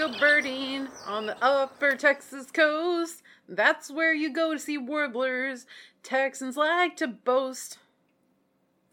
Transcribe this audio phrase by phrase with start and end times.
[0.00, 3.22] go birding on the upper Texas coast.
[3.46, 5.66] That's where you go to see warblers.
[6.02, 7.76] Texans like to boast.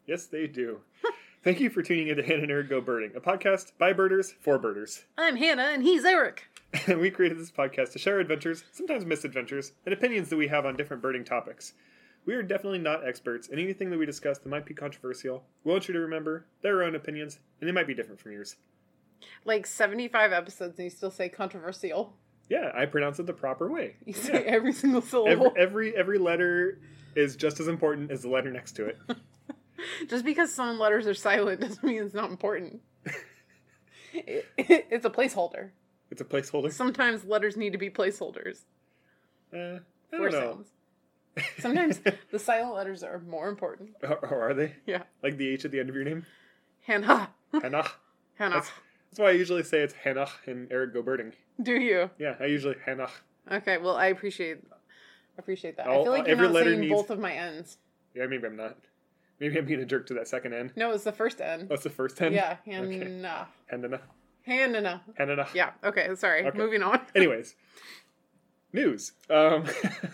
[0.06, 0.82] Yes, they do.
[1.46, 4.34] Thank you for tuning in to Hannah and Eric Go Birding, a podcast by birders
[4.42, 5.06] for birders.
[5.18, 6.50] I'm Hannah and he's Eric.
[6.88, 10.66] And we created this podcast to share adventures, sometimes misadventures, and opinions that we have
[10.66, 11.72] on different birding topics.
[12.26, 15.72] We are definitely not experts, and anything that we discuss that might be controversial, we
[15.72, 18.58] want you to remember they're our own opinions, and they might be different from yours.
[19.46, 22.16] Like 75 episodes and you still say controversial.
[22.50, 23.96] Yeah, I pronounce it the proper way.
[24.06, 24.52] You say Yeah.
[24.52, 25.54] every single syllable.
[25.58, 26.80] every every letter
[27.16, 28.98] is just as important as the letter next to it.
[30.08, 32.82] Just because some letters are silent doesn't mean it's not important.
[34.14, 35.70] It- it's a placeholder.
[36.10, 36.72] It's a placeholder.
[36.72, 38.62] Sometimes letters need to be placeholders
[39.54, 39.80] Uh,
[40.12, 40.30] I know.
[40.32, 40.68] sounds.
[41.60, 42.00] Sometimes
[42.32, 43.92] the silent letters are more important.
[44.02, 44.74] or, or are they?
[44.88, 45.04] Yeah.
[45.22, 46.26] Like the H at the end of your name?
[46.82, 47.30] Hannah.
[47.52, 47.88] Hannah.
[48.36, 48.56] Hannah.
[48.56, 48.72] That's,
[49.10, 51.34] that's why I usually say it's Hannah and Eric Go Birding.
[51.62, 52.10] Do you?
[52.20, 53.10] Yeah, I usually Hannah.
[53.52, 54.60] Okay, well, I appreciate
[55.38, 55.88] appreciate that.
[55.88, 57.78] I All- feel like you're every not letter saying needs- both of my ends.
[58.16, 58.78] Yeah, maybe I'm not.
[59.40, 60.72] Maybe I'm being a jerk to that second N.
[60.76, 61.70] No, it's the first end.
[61.70, 62.34] That's the first N?
[62.34, 62.72] yeah, Okay.
[62.98, 63.48] Hannah.
[63.68, 64.02] Hannah.
[64.44, 65.02] Hannah.
[65.16, 65.48] Hannah.
[65.54, 65.72] Yeah.
[65.84, 66.16] Okay.
[66.16, 66.44] Sorry.
[66.46, 66.58] Okay.
[66.58, 67.02] Moving on.
[67.16, 67.56] Anyways,
[68.74, 69.12] news.
[69.30, 69.66] Um,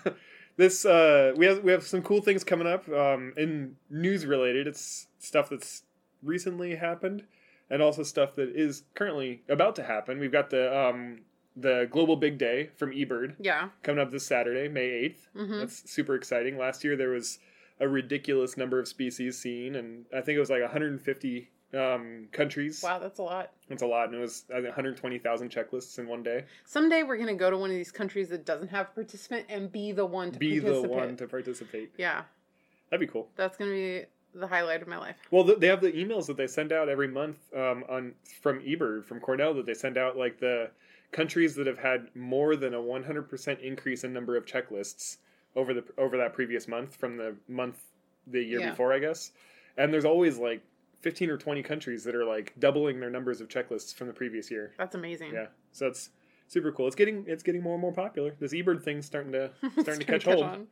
[0.57, 4.67] this uh, we have we have some cool things coming up um, in news related.
[4.67, 5.83] It's stuff that's
[6.21, 7.23] recently happened,
[7.69, 10.19] and also stuff that is currently about to happen.
[10.19, 11.21] We've got the um,
[11.55, 13.69] the global big day from eBird Yeah.
[13.83, 15.27] coming up this Saturday, May eighth.
[15.35, 15.59] Mhm.
[15.59, 16.57] That's super exciting.
[16.57, 17.39] Last year there was
[17.79, 22.81] a ridiculous number of species seen, and I think it was like 150 um, countries.
[22.83, 23.51] Wow, that's a lot.
[23.67, 26.45] That's a lot, and it was 120,000 checklists in one day.
[26.65, 29.71] Someday we're gonna go to one of these countries that doesn't have a participant and
[29.71, 31.91] be the one to Be the one to participate.
[31.97, 32.23] Yeah,
[32.89, 33.29] That'd be cool.
[33.35, 35.15] that's gonna be the highlight of my life.
[35.31, 39.05] Well, they have the emails that they send out every month um, on from eBird
[39.05, 40.69] from Cornell that they send out like the
[41.11, 45.17] countries that have had more than a 100% increase in number of checklists
[45.55, 47.79] over the over that previous month from the month
[48.27, 48.71] the year Yeah.
[48.71, 49.31] before, I guess.
[49.77, 50.61] And there's always like
[51.01, 54.49] 15 or 20 countries that are like doubling their numbers of checklists from the previous
[54.49, 54.73] year.
[54.77, 55.33] That's amazing.
[55.33, 55.47] Yeah.
[55.73, 56.09] So it's
[56.47, 56.87] super cool.
[56.87, 58.35] It's getting it's getting more and more popular.
[58.39, 60.43] This eBird thing's starting to starting to catch hold.
[60.43, 60.67] on.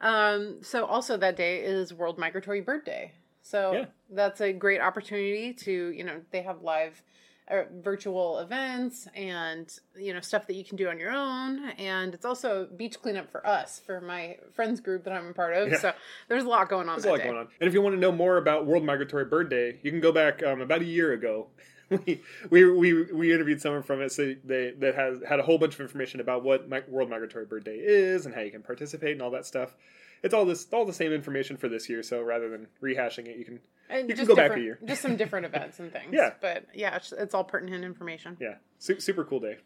[0.00, 3.12] Um, so also that day is World Migratory Bird Day.
[3.42, 3.84] So Yeah.
[4.10, 7.00] that's a great opportunity to, you know, they have live
[7.48, 11.68] uh, virtual events and, you know, stuff that you can do on your own.
[11.78, 15.54] And it's also beach cleanup for us, for my friends group that I'm a part
[15.56, 15.68] of.
[15.70, 15.78] Yeah.
[15.78, 15.92] So
[16.26, 17.24] there's a lot going on There's a lot day.
[17.26, 17.48] going on.
[17.60, 20.10] And if you want to know more about World Migratory Bird Day, you can go
[20.10, 21.46] back um, about a year ago.
[21.90, 22.20] We,
[22.50, 25.74] we we we interviewed someone from it, so they that has had a whole bunch
[25.74, 29.22] of information about what World Migratory Bird Day is and how you can participate and
[29.22, 29.74] all that stuff.
[30.22, 32.02] It's all this all the same information for this year.
[32.02, 34.78] So rather than rehashing it, you can And You can just go back a year.
[34.84, 36.10] just some different events and things.
[36.12, 36.30] Yeah.
[36.40, 38.36] But yeah, it's, it's all pertinent information.
[38.40, 39.58] yeah, su- super cool day.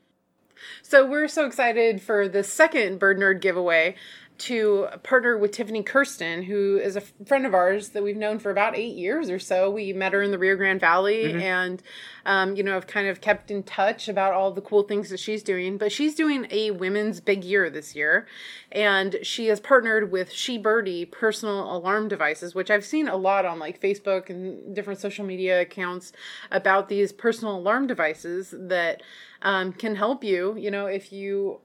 [0.83, 3.95] So we're so excited for the second Bird Nerd giveaway
[4.41, 8.51] to partner with Tiffany Kersten, who is a friend of ours that we've known for
[8.51, 9.71] about eight years or so.
[9.71, 11.83] We met her in the Rio Grande Valley, and
[12.25, 15.21] um, you know, have kind of kept in touch about all the cool things that
[15.21, 15.77] she's doing.
[15.77, 18.27] But she's doing a women's big year this year,
[18.73, 23.45] and she has partnered with She Birdie personal alarm devices, which I've seen a lot
[23.45, 26.13] on like Facebook and different social media accounts
[26.51, 29.03] about these personal alarm devices that
[29.43, 30.57] um, can help you.
[30.57, 31.61] You know, if you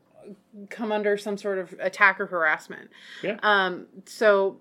[0.70, 2.90] come under some sort of attack or harassment.
[3.24, 3.38] Yeah.
[3.44, 4.60] Um, so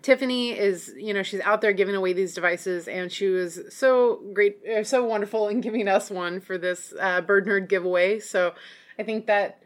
[0.00, 4.20] Tiffany is, you know, she's out there giving away these devices, and she was so
[4.32, 8.18] great, uh, so wonderful in giving us one for this uh, Bird Nerd giveaway.
[8.18, 8.54] So
[8.98, 9.58] I think that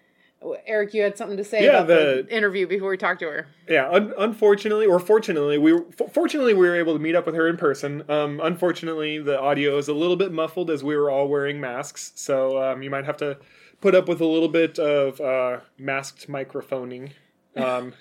[0.67, 3.27] Eric, you had something to say Yeah, about the, the- interview before we talked to
[3.27, 3.47] her.
[3.69, 7.25] Yeah, un- unfortunately, or fortunately, we were, f- fortunately we were able to meet up
[7.25, 8.05] with her in person.
[8.11, 12.13] Um, unfortunately, the audio is a little bit muffled as we were all wearing masks,
[12.17, 13.39] so um, you might have to
[13.81, 17.13] put up with a little bit of uh, masked microphoning.
[17.57, 17.95] Um,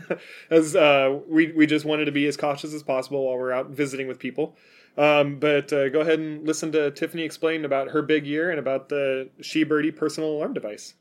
[0.50, 3.70] as uh, we we just wanted to be as cautious as possible while we're out
[3.70, 4.56] visiting with people.
[4.96, 8.58] Um, but uh, go ahead and listen to Tiffany explain about her big year and
[8.58, 10.94] about the She Birdie personal alarm device.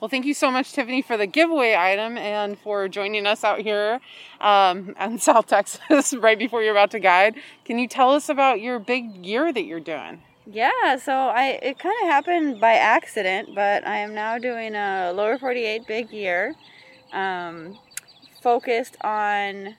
[0.00, 3.60] Well, thank you so much, Tiffany, for the giveaway item and for joining us out
[3.60, 4.00] here
[4.40, 7.34] um, in South Texas right before you're about to guide.
[7.66, 10.22] Can you tell us about your big year that you're doing?
[10.52, 15.12] Yeah, so I it kind of happened by accident, but I am now doing a
[15.14, 16.56] lower 48 big year,
[17.12, 17.78] um,
[18.42, 19.76] focused on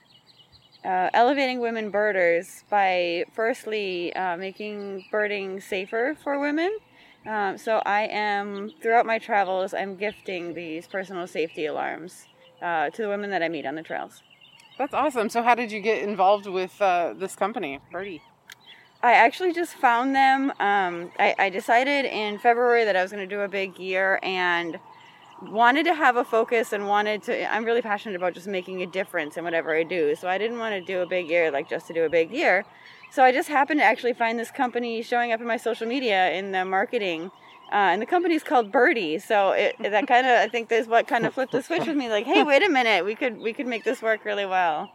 [0.82, 6.78] uh, elevating women birders by firstly uh, making birding safer for women.
[7.26, 12.28] Um, so I am throughout my travels, I'm gifting these personal safety alarms
[12.62, 14.22] uh, to the women that I meet on the trails.
[14.78, 15.28] That's awesome.
[15.28, 18.22] So, how did you get involved with uh, this company, Birdie?
[19.02, 20.52] I actually just found them.
[20.60, 24.20] Um, I, I decided in February that I was going to do a big year
[24.22, 24.78] and
[25.50, 27.52] wanted to have a focus and wanted to.
[27.52, 30.14] I'm really passionate about just making a difference in whatever I do.
[30.14, 32.30] So I didn't want to do a big year like just to do a big
[32.30, 32.64] year.
[33.10, 36.30] So I just happened to actually find this company showing up in my social media
[36.30, 37.32] in the marketing.
[37.72, 41.08] Uh, and the company's called Birdie, so it, that kind of I think is what
[41.08, 42.10] kind of flipped the switch with me.
[42.10, 44.90] Like, hey, wait a minute, we could we could make this work really well.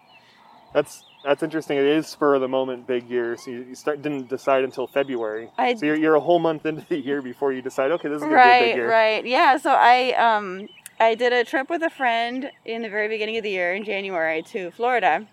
[0.75, 1.77] That's that's interesting.
[1.77, 4.87] It is spur of the moment big year, so you, you start didn't decide until
[4.87, 5.49] February.
[5.57, 7.91] I- so you're, you're a whole month into the year before you decide.
[7.91, 8.89] Okay, this is gonna be a right big year.
[8.89, 10.67] right yeah so i um
[10.99, 13.83] i did a trip with a friend in the very beginning of the year in
[13.83, 15.27] january to florida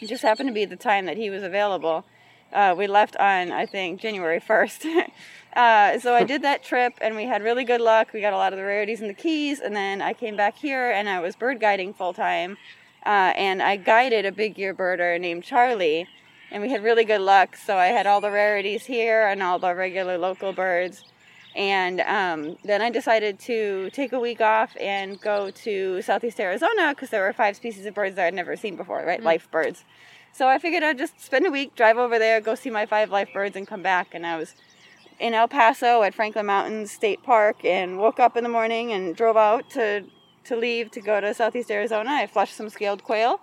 [0.00, 2.04] it just happened to be the time that he was available
[2.52, 5.08] uh, we left on i think january 1st
[5.56, 8.36] uh, so i did that trip and we had really good luck we got a
[8.36, 11.18] lot of the rarities in the keys and then i came back here and i
[11.20, 12.56] was bird guiding full time
[13.06, 16.06] uh, and i guided a big year birder named charlie
[16.50, 19.58] and we had really good luck so i had all the rarities here and all
[19.58, 21.04] the regular local birds
[21.54, 26.90] and um, then I decided to take a week off and go to Southeast Arizona
[26.90, 29.22] because there were five species of birds that I'd never seen before, right?
[29.22, 29.84] Life birds.
[30.32, 33.10] So I figured I'd just spend a week, drive over there, go see my five
[33.10, 34.14] life birds, and come back.
[34.14, 34.56] And I was
[35.20, 39.14] in El Paso at Franklin Mountains State Park and woke up in the morning and
[39.14, 40.04] drove out to
[40.44, 42.10] to leave to go to Southeast Arizona.
[42.10, 43.40] I flushed some scaled quail,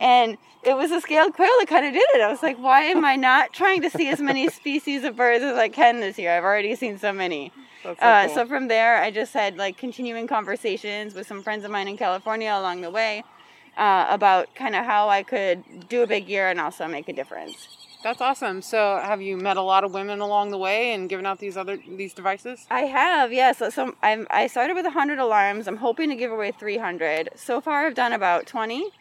[0.00, 2.20] and it was a scaled quail that kind of did it.
[2.20, 5.44] I was like, why am I not trying to see as many species of birds
[5.44, 6.36] as I can this year?
[6.36, 7.52] I've already seen so many.
[7.82, 11.70] So Uh, so from there, I just had like continuing conversations with some friends of
[11.70, 13.22] mine in California along the way
[13.76, 17.12] uh, about kind of how I could do a big year and also make a
[17.12, 17.85] difference.
[18.06, 18.62] That's awesome.
[18.62, 21.56] So, have you met a lot of women along the way and given out these
[21.56, 22.64] other these devices?
[22.70, 23.58] I have, yes.
[23.58, 25.66] So, so I'm, I started with 100 alarms.
[25.66, 27.30] I'm hoping to give away 300.
[27.34, 28.92] So far, I've done about 20.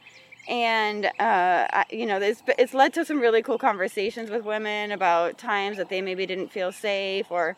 [0.50, 5.38] And, uh, you know, it's, it's led to some really cool conversations with women about
[5.38, 7.56] times that they maybe didn't feel safe or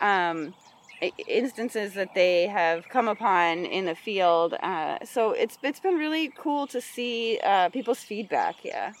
[0.00, 0.54] um,
[1.28, 4.54] instances that they have come upon in the field.
[4.62, 8.92] Uh, so it's, it's been really cool to see uh, people's feedback, yeah.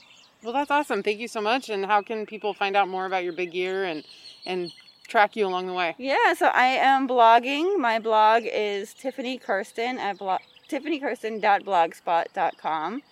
[0.46, 1.02] Well, that's awesome.
[1.02, 1.70] Thank you so much.
[1.70, 4.04] And how can people find out more about your big year and
[4.46, 4.72] and
[5.08, 5.96] track you along the way?
[5.98, 7.80] Yeah, so I am blogging.
[7.80, 10.38] My blog is Tiffany Kersten at blog,
[10.68, 13.02] tiffanyKersten.blogspot.com.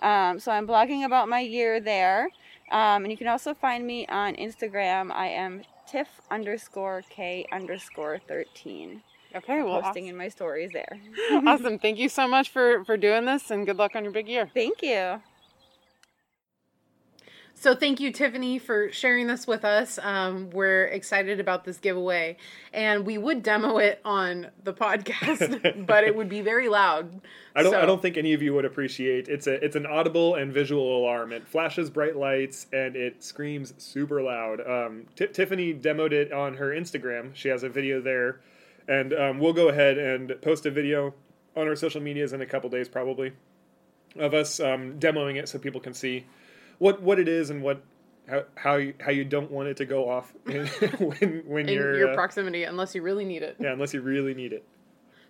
[0.00, 2.28] Um, so I'm blogging about my year there.
[2.70, 5.10] Um, and you can also find me on Instagram.
[5.12, 9.00] I am tiff underscore k underscore 13.
[9.34, 11.00] Okay, well, posting in my stories there.
[11.30, 11.48] awesome.
[11.48, 11.78] awesome.
[11.78, 14.50] Thank you so much for for doing this, and good luck on your big year.
[14.52, 15.22] Thank you.
[17.62, 19.96] So thank you, Tiffany, for sharing this with us.
[20.02, 22.36] Um, we're excited about this giveaway,
[22.72, 27.20] and we would demo it on the podcast, but it would be very loud.
[27.54, 27.70] I don't.
[27.70, 29.28] So- I don't think any of you would appreciate.
[29.28, 29.64] It's a.
[29.64, 31.30] It's an audible and visual alarm.
[31.30, 34.60] It flashes bright lights and it screams super loud.
[34.68, 37.30] Um, Ti Tiffany demoed it on her Instagram.
[37.32, 38.40] She has a video there,
[38.88, 41.14] and um, we'll go ahead and post a video
[41.54, 43.34] on our social medias in a couple days, probably,
[44.16, 46.26] of us um, demoing it so people can see
[46.82, 47.82] what what it is and what.
[48.28, 51.98] How, how you how you don't want it to go off when when in you're
[51.98, 53.56] your uh, proximity, unless you really need it.
[53.58, 54.64] yeah unless you really need it.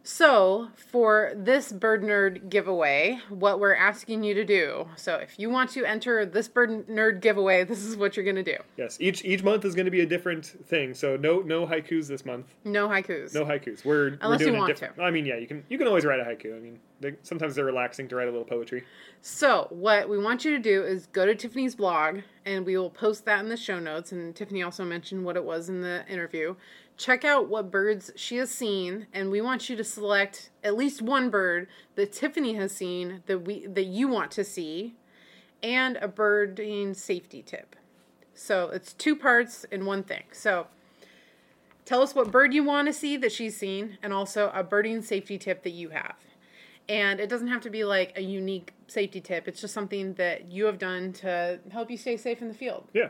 [0.05, 4.89] So, for this Bird Nerd giveaway, what we're asking you to do.
[4.97, 8.37] So, if you want to enter this Bird Nerd giveaway, this is what you're going
[8.37, 8.57] to do.
[8.77, 10.95] Yes, each each month is going to be a different thing.
[10.95, 12.47] So no no haikus this month.
[12.65, 13.33] No haikus.
[13.35, 13.85] No haikus.
[13.85, 15.01] We're Unless we're you doing want a different.
[15.01, 16.57] I mean, yeah, you can you can always write a haiku.
[16.57, 18.85] I mean, they, sometimes they're relaxing to write a little poetry.
[19.21, 22.91] So, what we want you to do is go to Tiffany's blog, and we will
[22.91, 24.11] post that in the show notes.
[24.11, 26.57] And Tiffany also mentioned what it was in the interview.
[27.03, 31.03] Check out what birds she has seen, and we want you to select at least
[31.03, 31.67] one bird
[31.97, 34.95] that Tiffany has seen that we that you want to see,
[35.65, 37.75] and a birding safety tip.
[38.35, 40.23] So it's two parts in one thing.
[40.31, 40.69] So
[41.85, 45.03] tell us what bird you want to see that she's seen, and also a birding
[45.03, 46.15] safety tip that you have.
[46.89, 49.49] And it doesn't have to be like a unique safety tip.
[49.49, 52.87] It's just something that you have done to help you stay safe in the field.
[52.93, 53.09] Yeah,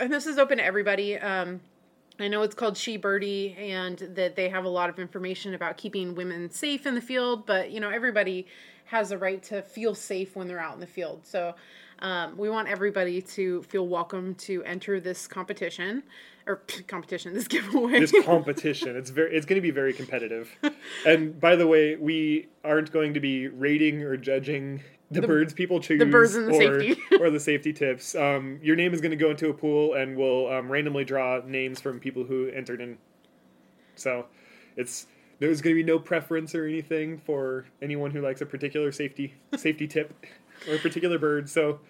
[0.00, 1.16] And this is open to everybody.
[1.16, 1.60] Um,
[2.18, 5.76] I know it's called She Birdie, and that they have a lot of information about
[5.76, 7.46] keeping women safe in the field.
[7.46, 8.46] But you know, everybody
[8.86, 11.26] has a right to feel safe when they're out in the field.
[11.26, 11.54] So
[11.98, 16.02] um, we want everybody to feel welcome to enter this competition
[16.46, 16.56] or
[16.86, 18.00] competition, this giveaway.
[18.00, 18.96] this competition.
[18.96, 19.36] It's very.
[19.36, 20.50] It's going to be very competitive.
[21.04, 25.80] And by the way, we aren't going to be rating or judging the, birds people
[25.80, 27.02] choose, birds and the or, safety.
[27.20, 28.14] or the safety tips.
[28.14, 31.40] Um, your name is going to go into a pool, and we'll um, randomly draw
[31.44, 32.98] names from people who entered in.
[33.94, 34.26] So,
[34.76, 35.06] it's
[35.38, 39.34] there's going to be no preference or anything for anyone who likes a particular safety
[39.56, 40.12] safety tip
[40.68, 41.48] or a particular bird.
[41.48, 41.80] So,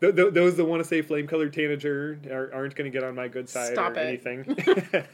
[0.00, 3.06] th- th- those that want to say flame colored tanager are, aren't going to get
[3.06, 4.06] on my good side Stop or it.
[4.06, 4.56] anything,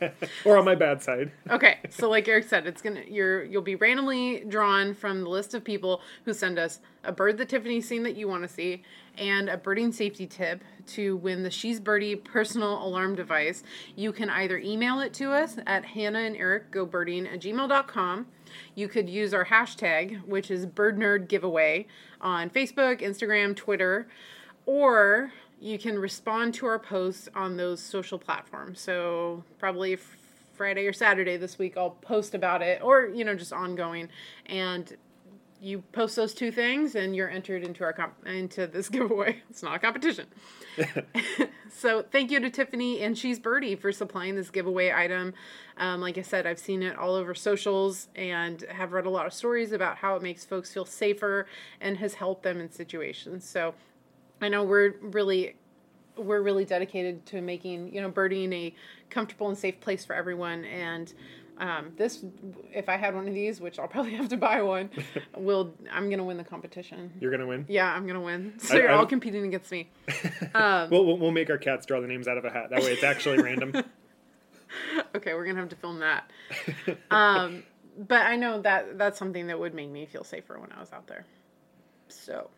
[0.44, 1.30] or on my bad side.
[1.50, 5.54] Okay, so like Eric said, it's gonna you're you'll be randomly drawn from the list
[5.54, 8.82] of people who send us a bird that Tiffany's seen that you want to see
[9.18, 13.62] and a birding safety tip to win the She's Birdie personal alarm device.
[13.94, 18.26] You can either email it to us at Hannah and Eric go birding at gmail.com.
[18.74, 21.86] You could use our hashtag, which is Bird Nerd Giveaway,
[22.20, 24.08] on Facebook, Instagram, Twitter,
[24.66, 28.80] or you can respond to our posts on those social platforms.
[28.80, 29.96] So probably
[30.56, 34.08] Friday or Saturday this week, I'll post about it, or you know, just ongoing.
[34.46, 34.94] And
[35.60, 39.42] you post those two things, and you're entered into our comp- into this giveaway.
[39.48, 40.26] It's not a competition.
[41.70, 45.32] so thank you to Tiffany and She's Birdie for supplying this giveaway item.
[45.78, 49.26] Um, like I said, I've seen it all over socials and have read a lot
[49.26, 51.46] of stories about how it makes folks feel safer
[51.80, 53.48] and has helped them in situations.
[53.48, 53.74] So
[54.40, 55.56] I know we're really
[56.16, 58.74] we're really dedicated to making you know birding a
[59.10, 61.12] comfortable and safe place for everyone and
[61.58, 62.24] um, this
[62.72, 64.88] if i had one of these which i'll probably have to buy one
[65.36, 67.66] will i'm gonna win the competition You're going to win.
[67.68, 69.88] yeah i'm gonna win so I- you're I- all competing against me
[70.54, 72.70] um, We'll, we'll, we'll make our cats draw the names out of a hat.
[72.70, 73.72] That way it's actually random.
[75.14, 76.30] okay we're gonna have to film that
[77.10, 77.62] um,
[78.08, 80.92] but i know that that's something that would make me feel safer when i was
[80.92, 81.24] out there
[82.08, 82.48] so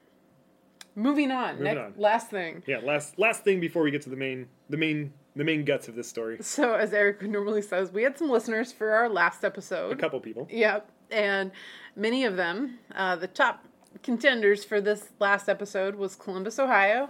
[0.98, 1.94] moving on Moving next on.
[1.96, 5.44] last thing Yeah, last last thing before we get to the main the main the
[5.44, 6.38] main guts of this story.
[6.40, 10.18] so as eric normally says we had some listeners for our last episode A couple
[10.20, 10.46] people.
[10.50, 10.90] Yep.
[11.10, 11.52] And
[11.96, 13.64] many of them, uh, the top
[14.02, 17.08] contenders for this last episode was Columbus, Ohio,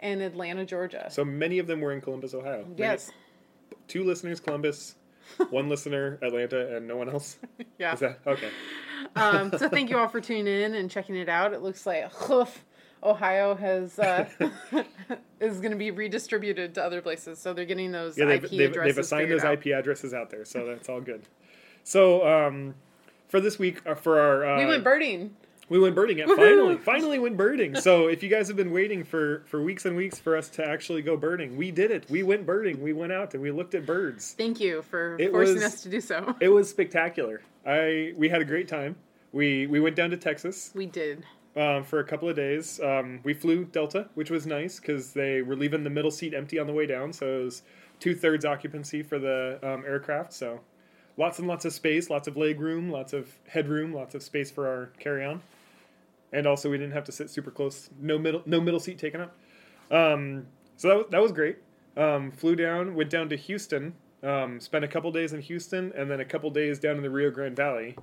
[0.00, 1.08] and Atlanta, Georgia.
[1.10, 2.62] So many of them were in Columbus, Ohio.
[2.64, 3.10] Many- yes.
[3.86, 4.94] two listeners, Columbus,
[5.50, 7.38] one listener, Atlanta, and no one else.
[7.78, 7.92] Yeah.
[7.94, 8.48] Is that okay?
[9.16, 11.52] Um, so thank you all for tuning in and checking it out.
[11.52, 12.64] It looks like hoof,
[13.04, 14.26] Ohio has uh,
[15.40, 17.38] is going to be redistributed to other places.
[17.38, 18.94] So they're getting those Yeah, they've, IP they've, addresses.
[18.96, 19.52] they've assigned those out.
[19.66, 21.22] IP addresses out there, so that's all good.
[21.82, 22.74] So um,
[23.28, 25.36] for this week, uh, for our uh, We went birding.
[25.68, 26.18] we went birding.
[26.18, 27.74] Yeah, finally, finally went birding.
[27.76, 30.66] So if you guys have been waiting for for weeks and weeks for us to
[30.66, 32.08] actually go birding, we did it.
[32.08, 32.82] We went birding.
[32.82, 34.34] We went out and we looked at birds.
[34.38, 36.34] Thank you for It forcing was- us to do so.
[36.40, 37.42] It was spectacular.
[37.66, 38.96] I we had a great time.
[39.32, 40.70] We we went down to Texas.
[40.74, 41.24] We did.
[41.56, 42.80] Um, for a couple of days.
[42.80, 46.58] Um, we flew Delta, which was nice because they were leaving the middle seat empty
[46.58, 47.62] on the way down, so it was
[48.00, 50.32] two thirds occupancy for the um, aircraft.
[50.32, 50.60] So
[51.16, 54.50] lots and lots of space, lots of leg room, lots of headroom, lots of space
[54.50, 55.42] for our carry on,
[56.32, 57.90] and also we didn't have to sit super close.
[58.00, 59.36] No middle, no middle seat taken up.
[59.90, 60.46] Um,
[60.76, 61.58] so that was, that was great.
[61.96, 63.94] Um, flew down, went down to Houston,
[64.24, 67.10] um, spent a couple days in Houston, and then a couple days down in the
[67.10, 67.96] Rio Grande Valley.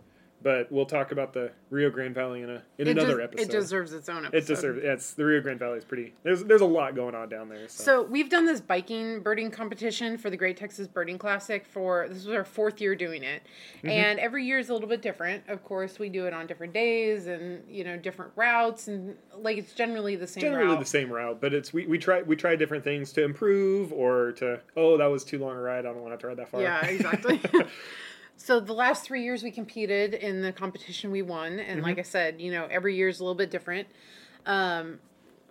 [0.43, 3.43] But we'll talk about the Rio Grande Valley in a in It another des- episode.
[3.43, 4.37] It deserves its own episode.
[4.37, 4.79] It deserves.
[4.83, 6.13] Yeah, it's the Rio Grande Valley is pretty.
[6.23, 7.67] There's there's a lot going on down there.
[7.67, 12.07] So, So we've done this biking birding competition for the Great Texas Birding Classic for
[12.09, 13.43] this was our fourth year doing it,
[13.77, 13.89] Mm-hmm.
[13.89, 15.43] and every year is a little bit different.
[15.47, 19.57] Of course, we do it on different days and you know different routes and like
[19.59, 20.79] it's generally the same generally route.
[20.79, 24.31] the same route, but it's we, we try we try different things to improve or
[24.33, 25.79] to oh that was too long a ride.
[25.85, 26.61] I don't want to have to ride that far.
[26.61, 27.39] Yeah, exactly.
[28.43, 31.81] so the last three years we competed in the competition, we won, and Mm-hmm.
[31.85, 33.87] like I said, you know every year is a little bit different.
[34.45, 34.99] Um,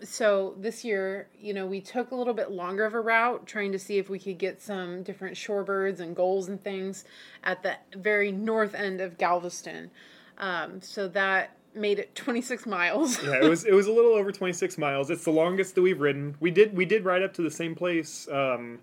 [0.03, 3.71] so this year, you know, we took a little bit longer of a route, trying
[3.73, 7.05] to see if we could get some different shorebirds and gulls and things
[7.45, 9.91] at the very north end of Galveston.
[10.39, 13.23] Um, so that made it 26 miles.
[13.23, 15.11] yeah, it was it was a little over 26 miles.
[15.11, 16.35] It's the longest that we've ridden.
[16.41, 18.27] We did we did ride up to the same place.
[18.33, 18.79] Um,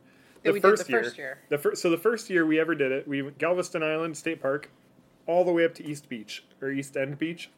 [0.47, 1.03] the we did first the year.
[1.03, 1.39] first year.
[1.49, 4.41] The first so the first year we ever did it, we went Galveston Island State
[4.41, 4.69] Park,
[5.25, 7.49] all the way up to East Beach or East End Beach,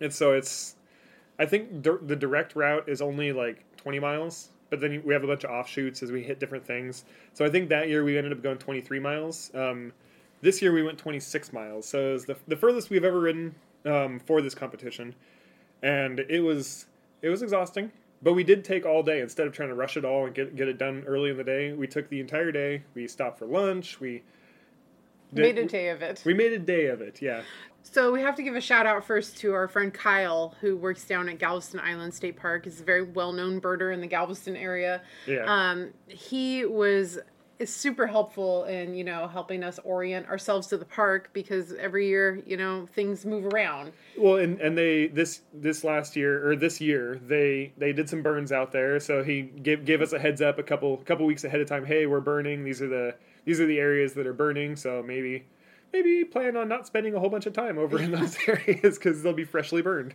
[0.00, 0.76] and so it's,
[1.38, 5.24] I think dir- the direct route is only like 20 miles, but then we have
[5.24, 7.04] a bunch of offshoots as we hit different things.
[7.34, 9.50] So I think that year we ended up going 23 miles.
[9.54, 9.92] Um,
[10.42, 13.54] this year we went 26 miles, so it was the the furthest we've ever ridden
[13.84, 15.14] um, for this competition,
[15.82, 16.86] and it was
[17.22, 17.92] it was exhausting.
[18.22, 20.54] But we did take all day instead of trying to rush it all and get
[20.54, 21.72] get it done early in the day.
[21.72, 22.82] We took the entire day.
[22.94, 23.98] We stopped for lunch.
[23.98, 24.22] We
[25.32, 26.22] made a day of it.
[26.24, 27.22] We made a day of it.
[27.22, 27.42] Yeah.
[27.82, 31.04] So we have to give a shout out first to our friend Kyle, who works
[31.04, 32.64] down at Galveston Island State Park.
[32.64, 35.00] He's a very well known birder in the Galveston area.
[35.26, 35.44] Yeah.
[35.46, 37.18] Um, he was
[37.60, 42.08] is super helpful in you know helping us orient ourselves to the park because every
[42.08, 43.92] year you know things move around.
[44.18, 48.22] Well, and and they this this last year or this year they they did some
[48.22, 48.98] burns out there.
[48.98, 51.84] So he gave gave us a heads up a couple couple weeks ahead of time.
[51.84, 52.64] Hey, we're burning.
[52.64, 53.14] These are the
[53.44, 54.74] these are the areas that are burning.
[54.74, 55.44] So maybe
[55.92, 59.22] maybe plan on not spending a whole bunch of time over in those areas because
[59.22, 60.14] they'll be freshly burned.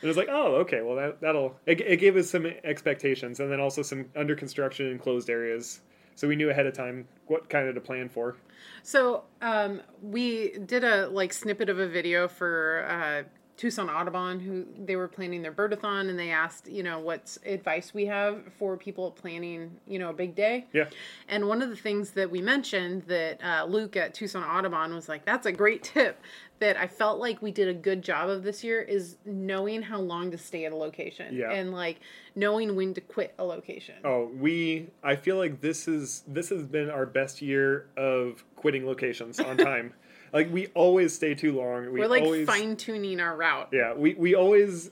[0.00, 3.40] And it was like, oh, okay, well that that'll it, it gave us some expectations,
[3.40, 5.80] and then also some under construction and closed areas,
[6.16, 8.36] so we knew ahead of time what kind of to plan for.
[8.82, 14.66] So um, we did a like snippet of a video for uh, Tucson Audubon, who
[14.84, 18.76] they were planning their birdathon, and they asked, you know, what's advice we have for
[18.76, 20.66] people planning, you know, a big day.
[20.72, 20.88] Yeah.
[21.28, 25.08] And one of the things that we mentioned that uh, Luke at Tucson Audubon was
[25.08, 26.20] like, that's a great tip
[26.58, 30.00] that I felt like we did a good job of this year is knowing how
[30.00, 31.52] long to stay at a location Yeah.
[31.52, 32.00] and like
[32.34, 33.96] knowing when to quit a location.
[34.04, 34.88] Oh, we.
[35.02, 39.56] I feel like this is this has been our best year of quitting locations on
[39.72, 39.92] time.
[40.32, 41.92] like we always stay too long.
[41.92, 43.68] We We're like always, fine tuning our route.
[43.72, 44.90] Yeah, we we always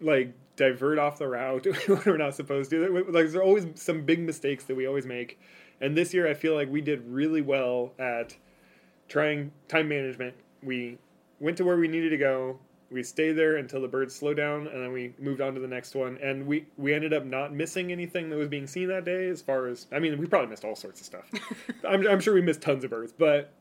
[0.00, 2.88] like divert off the route when we're not supposed to.
[2.88, 5.40] Like there's always some big mistakes that we always make,
[5.80, 8.36] and this year I feel like we did really well at
[9.08, 10.34] trying time management.
[10.64, 10.98] We
[11.40, 12.58] went to where we needed to go.
[12.90, 15.68] We stayed there until the birds slowed down, and then we moved on to the
[15.68, 16.18] next one.
[16.22, 19.28] And we we ended up not missing anything that was being seen that day.
[19.28, 21.30] As far as I mean, we probably missed all sorts of stuff.
[21.88, 23.52] I'm I'm sure we missed tons of birds, but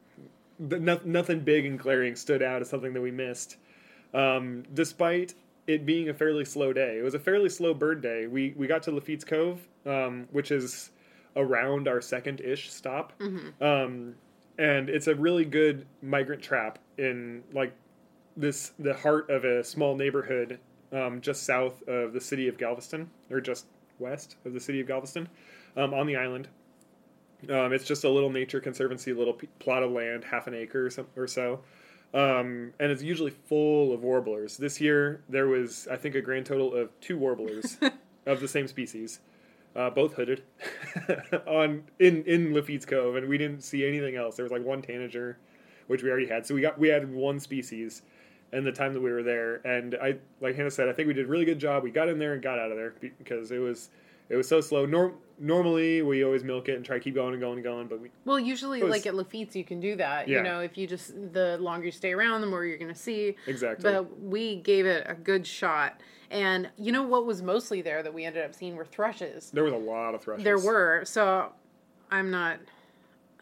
[0.59, 3.57] the, no, nothing big and glaring stood out as something that we missed.
[4.13, 5.33] Um, despite
[5.65, 8.27] it being a fairly slow day, it was a fairly slow bird day.
[8.27, 10.91] We we got to Lafitte's Cove, um, which is
[11.35, 13.13] around our second ish stop,
[13.61, 14.13] um,
[14.59, 17.73] and it's a really good migrant trap in like
[18.35, 20.59] this the heart of a small neighborhood
[20.93, 23.65] um, just south of the city of Galveston, or just
[23.99, 25.27] west of the city of Galveston,
[25.75, 26.47] um, on the island.
[27.49, 30.85] Um, it's just a little nature conservancy, little p- plot of land, half an acre
[30.85, 31.59] or, some, or so.
[32.13, 34.55] Um, and it's usually full of warblers.
[34.57, 37.77] This year, there was, I think, a grand total of two warblers
[38.25, 39.19] of the same species,
[39.75, 40.43] uh, both hooded,
[41.47, 44.35] on in in Lafitte's Cove, and we didn't see anything else.
[44.35, 45.39] There was like one tanager,
[45.87, 48.01] which we already had, so we got we had one species,
[48.51, 49.55] in the time that we were there.
[49.65, 51.83] And I, like Hannah said, I think we did a really good job.
[51.83, 53.89] We got in there and got out of there because it was
[54.29, 54.85] it was so slow.
[54.85, 57.87] Norm, normally, we always milk it and try to keep going and going and going,
[57.87, 60.27] but we Well, usually, It was- like at Lafitte's, you can do that.
[60.27, 60.37] Yeah.
[60.37, 62.99] You know, if you just the longer you stay around, the more you're going to
[62.99, 63.35] see.
[63.47, 63.83] exactly.
[63.83, 65.99] But we gave it a good shot,
[66.31, 69.51] and you know what was mostly there that we ended up seeing were thrushes.
[69.51, 70.43] there was a lot of thrushes.
[70.43, 71.51] There were so.
[72.11, 72.59] I'm not.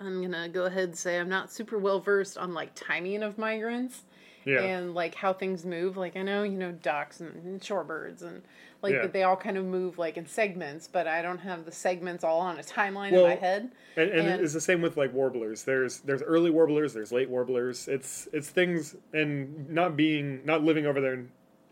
[0.01, 3.37] I'm gonna go ahead and say I'm not super well versed on like timing of
[3.37, 4.03] migrants
[4.45, 4.61] Yeah.
[4.61, 5.97] and like how things move.
[5.97, 8.41] Like I know you know ducks and, shorebirds and
[8.81, 9.03] like Yeah.
[9.03, 12.23] that they all kind of move like in segments, but I don't have the segments
[12.23, 13.71] all on a timeline Well, in my head.
[13.95, 15.63] And, and, And- it's the same with like warblers.
[15.63, 17.87] There's there's early warblers, there's late warblers.
[17.87, 21.25] It's it's things and not being not living over there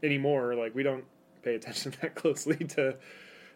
[0.04, 0.54] anymore.
[0.56, 1.04] Like we don't
[1.42, 2.96] pay attention that closely to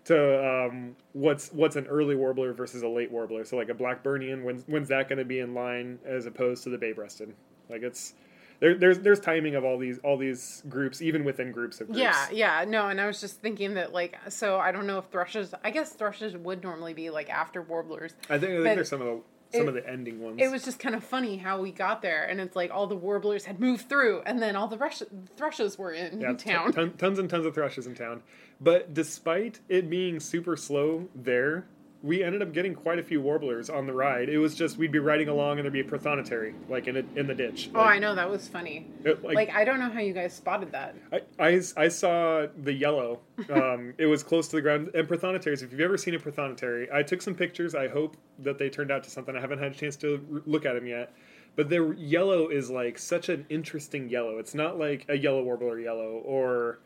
[0.05, 3.45] to um, what's what's an early warbler versus a late warbler.
[3.45, 6.69] So like a Blackburnian, when's when's that going to be in line as opposed to
[6.69, 7.33] the Bay Breasted?
[7.69, 8.13] Like it's
[8.59, 11.99] there, there's there's timing of all these all these groups, even within groups of groups.
[11.99, 15.05] Yeah, yeah, no, and I was just thinking that like so I don't know if
[15.05, 15.53] thrushes.
[15.63, 18.13] I guess thrushes would normally be like after warblers.
[18.29, 19.21] I think I think there's some of the
[19.53, 20.37] some it- of the ending ones.
[20.41, 22.95] It was just kind of funny how we got there, and it's like all the
[22.95, 25.03] warblers had moved through, and then all the rush-
[25.37, 26.71] thrushes were in Yeah, t- town.
[26.73, 28.23] ton- tons and tons of thrushes in town.
[28.59, 31.65] But despite it being super slow there,
[32.03, 34.27] we ended up getting quite a few warblers on the ride.
[34.27, 37.03] It was just we'd be riding along and there'd be a prothonotary like in a,
[37.15, 37.69] in the ditch.
[37.73, 38.85] oh, I know that was funny.
[39.05, 40.95] It, Like, I don't know how you guys spotted that.
[41.13, 43.21] I, I, I saw the yellow.
[43.49, 44.91] Um, it was close to the ground.
[44.93, 47.73] And prothonotaries, if you've ever seen a prothonotary, I took some pictures.
[47.73, 49.35] I hope that they turned out to something.
[49.37, 51.13] I haven't had a chance to look at them yet.
[51.55, 54.39] But their yellow is like such an interesting yellow.
[54.39, 56.79] It's not like a yellow warbler yellow or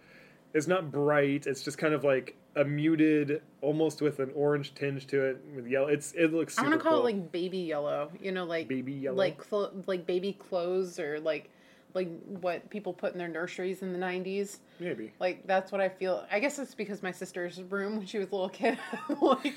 [0.54, 1.46] it's not bright.
[1.48, 5.68] It's just kind of like a muted, almost with an orange tinge to it with
[5.68, 5.88] yellow.
[5.88, 6.58] It's it looks.
[6.58, 7.08] I want to call cool.
[7.08, 8.12] it like baby yellow.
[8.20, 9.18] You know, like Baby yellow?
[9.18, 11.50] like clo- like baby clothes or like
[11.94, 14.58] like what people put in their nurseries in the '90s.
[14.80, 15.14] maybe.
[15.20, 16.26] Like that's what I feel.
[16.32, 18.78] I guess it's because my sister's room when she was a little kid
[19.22, 19.54] like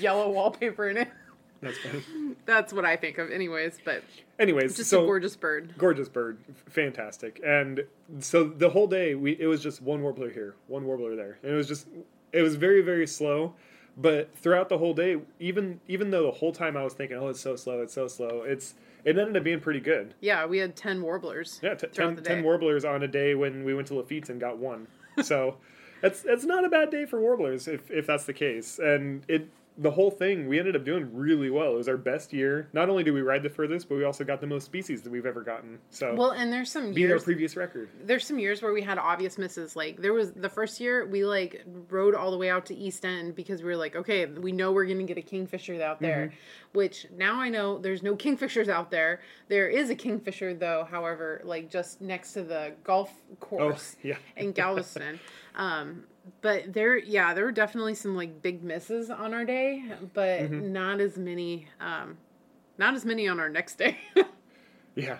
[0.00, 1.08] yellow wallpaper in it.
[1.66, 2.06] That's.
[2.46, 3.78] That's what I think of, anyways.
[3.84, 4.04] But
[4.38, 5.74] Anyways, just so a gorgeous bird.
[5.76, 7.40] gorgeous bird, fantastic.
[7.44, 7.84] And
[8.20, 11.52] so the whole day, we it was just one warbler here, one warbler there, and
[11.52, 11.88] it was just
[12.32, 13.54] it was very very slow.
[13.98, 17.28] But throughout the whole day, even even though the whole time I was thinking, oh,
[17.28, 18.74] it's so slow, it's so slow, it's
[19.04, 20.14] it ended up being pretty good.
[20.20, 21.60] Yeah, we had ten warblers.
[21.62, 24.28] Yeah, t- throughout 10, the 10 warblers on a day when we went to Lafitte's
[24.30, 24.86] and got one.
[25.22, 25.56] So
[26.02, 28.78] it's it's not a bad day for warblers if if that's the case.
[28.78, 31.72] And it the whole thing, we ended up doing really well.
[31.72, 32.68] It was our best year.
[32.72, 35.10] Not only did we ride the furthest, but we also got the most species that
[35.10, 35.78] we've ever gotten.
[35.90, 37.90] So Well, and there's some beat our years previous record.
[38.04, 39.76] there's some years where we had obvious misses.
[39.76, 43.04] Like there was the first year we like rode all the way out to East
[43.04, 46.32] End because we were like, okay, we know we're gonna get a kingfisher out there.
[46.72, 49.20] Which now I know there's no kingfishers out there.
[49.48, 54.16] There is a kingfisher though, however, like just next to the golf course yeah.
[54.36, 55.20] in Galveston.
[55.54, 56.04] um,
[56.40, 59.84] but there, yeah, there were definitely some like big misses on our day,
[60.14, 61.68] but not as many.
[61.80, 62.16] Um,
[62.78, 63.96] not as many on our next day.
[64.94, 65.18] Yeah.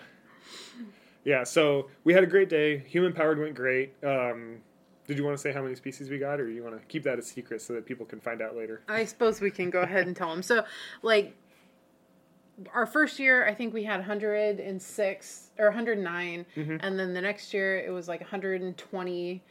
[1.23, 2.79] Yeah, so we had a great day.
[2.87, 3.93] Human powered went great.
[4.03, 4.57] Um,
[5.05, 7.03] did you want to say how many species we got, or you want to keep
[7.03, 8.81] that a secret so that people can find out later?
[8.87, 10.41] I suppose we can go ahead and tell them.
[10.41, 10.63] So,
[11.03, 11.35] like,
[12.73, 16.77] our first year, I think we had 106 or 109, Mm-hmm.
[16.79, 19.43] and then the next year it was like 120.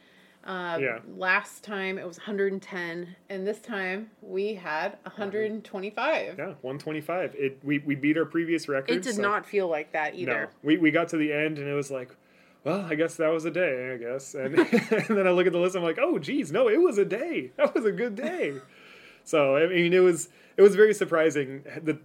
[0.43, 0.99] Uh, Yeah.
[1.17, 6.35] Last time it was 110, and this time we had 125.
[6.37, 7.35] Yeah, 125.
[7.35, 8.91] It we, we beat our previous record.
[8.91, 10.43] It did so- not feel like that either.
[10.43, 12.15] No, we we got to the end and it was like,
[12.63, 13.93] well, I guess that was a day.
[13.93, 14.57] I guess, and,
[14.91, 15.75] and then I look at the list.
[15.75, 17.51] I'm like, oh, geez, no, it was a day.
[17.57, 18.55] That was a good day.
[19.23, 21.97] so I mean, it was it was very surprising that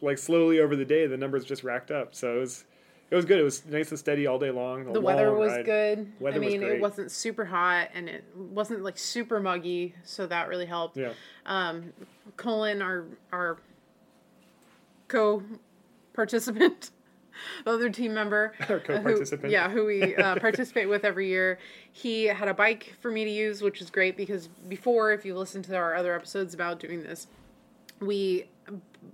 [0.00, 2.14] like slowly over the day the numbers just racked up.
[2.14, 2.64] So it was
[3.12, 3.38] it was good.
[3.38, 4.90] It was nice and steady all day long.
[4.90, 5.66] The weather was ride.
[5.66, 6.12] good.
[6.18, 10.26] Weather I was mean, it wasn't super hot and it wasn't like super muggy, so
[10.26, 10.96] that really helped.
[10.96, 11.12] Yeah.
[11.44, 11.92] um,
[12.38, 13.58] Colin, our our
[15.08, 15.42] co
[16.14, 16.90] participant,
[17.64, 19.52] the other team member, Our who- co-participant.
[19.52, 21.58] yeah, who we uh, participate with every year.
[21.92, 25.36] He had a bike for me to use, which is great because before, if you
[25.36, 27.26] listen to our other episodes about doing this,
[28.00, 28.46] we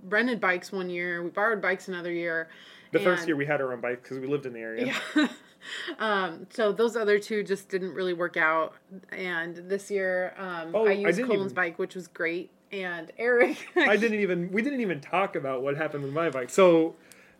[0.07, 2.47] rented bikes one year, we borrowed bikes another year.
[2.91, 4.93] The first year we had our own bike because we lived in the area.
[5.15, 5.27] yeah.
[5.99, 8.73] um, so those other two just didn't really work out.
[9.11, 12.49] And this year, um, Oh, I I used didn't Colin's even- bike, which was great.
[12.71, 16.49] And Eric, I didn't even we didn't even talk about what happened with my bike.
[16.51, 16.95] So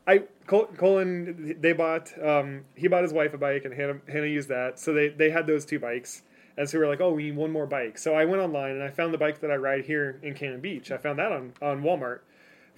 [0.08, 4.26] I Col- Colin they bought um, he bought his wife a bike and Hannah Hannah
[4.28, 4.80] used that.
[4.80, 6.24] So they they had those two bikes.
[6.58, 7.98] And so we were like, oh, we need one more bike.
[7.98, 10.60] So I went online and I found the bike that I ride here in Cannon
[10.60, 10.92] Beach.
[10.92, 12.20] I found that on, on Walmart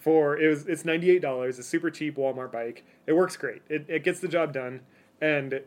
[0.02, 1.60] for it was it's ninety eight dollars.
[1.60, 2.84] A super cheap Walmart bike.
[3.06, 3.62] It works great.
[3.70, 4.82] It it gets the job done,
[5.22, 5.62] and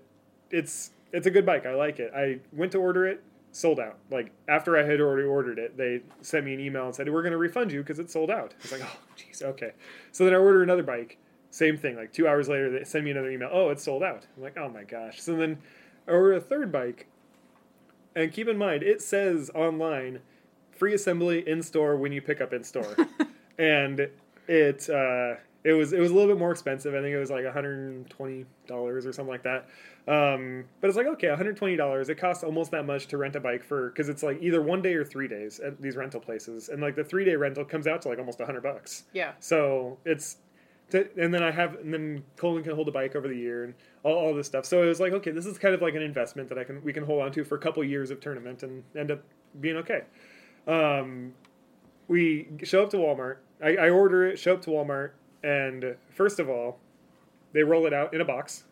[0.50, 1.64] it's it's a good bike.
[1.64, 2.12] I like it.
[2.14, 3.96] I went to order it, sold out.
[4.10, 7.22] Like after I had already ordered it, they sent me an email and said we're
[7.22, 8.54] going to refund you because it's sold out.
[8.60, 9.72] It's like oh jeez okay.
[10.10, 11.16] So then I ordered another bike.
[11.50, 11.94] Same thing.
[11.94, 13.50] Like two hours later, they send me another email.
[13.52, 14.26] Oh, it's sold out.
[14.36, 15.22] I'm like oh my gosh.
[15.22, 15.58] So then
[16.08, 17.06] I ordered a third bike.
[18.16, 20.20] And keep in mind, it says online,
[20.70, 22.96] free assembly in store when you pick up in store,
[23.58, 24.08] and
[24.48, 26.94] it uh, it was it was a little bit more expensive.
[26.94, 29.66] I think it was like 120 dollars or something like that.
[30.06, 32.10] Um, but it's like okay, 120 dollars.
[32.10, 34.82] It costs almost that much to rent a bike for because it's like either one
[34.82, 37.86] day or three days at these rental places, and like the three day rental comes
[37.86, 39.04] out to like almost 100 bucks.
[39.14, 40.36] yeah, So it's,
[40.90, 43.64] to, and then I have, and then Colin can hold a bike over the year
[43.64, 44.66] and all, all this stuff.
[44.66, 46.84] So it was like, okay, this is kind of like an investment that I can
[46.84, 49.22] we can hold on to for a couple years of tournament and end up
[49.58, 50.02] being okay.
[50.66, 51.32] Um,
[52.08, 53.36] we show up to Walmart.
[53.64, 56.78] I, I order it, show up to Walmart, and first of all,
[57.52, 58.64] they roll it out in a box,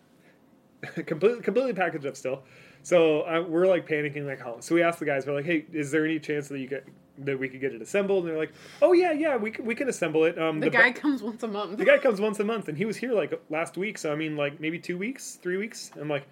[1.06, 2.42] completely completely packaged up still.
[2.82, 4.56] So uh, we're like panicking, like, oh.
[4.60, 6.84] So we asked the guys, we're like, hey, is there any chance that you get
[7.18, 8.24] that we could get it assembled?
[8.24, 8.52] And they're like,
[8.82, 10.38] oh yeah, yeah, we can, we can assemble it.
[10.38, 11.78] Um, the, bu- guy comes once a month.
[11.78, 13.98] the guy comes once a month, and he was here like last week.
[13.98, 15.90] So I mean, like maybe two weeks, three weeks.
[15.98, 16.26] I'm like,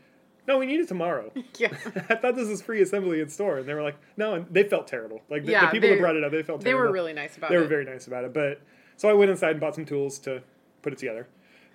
[0.49, 1.31] no, we need it tomorrow.
[1.59, 1.73] yeah,
[2.09, 4.65] I thought this was free assembly in store, and they were like, no, and they
[4.65, 5.23] felt terrible.
[5.31, 6.65] Like the, Yeah, the people they- that brought it up, they felt terrible.
[6.65, 7.59] they were really nice about they it.
[7.59, 8.33] They were very nice about it.
[8.33, 8.61] But
[8.97, 10.43] so I went inside and bought some tools to
[10.83, 11.27] put it together.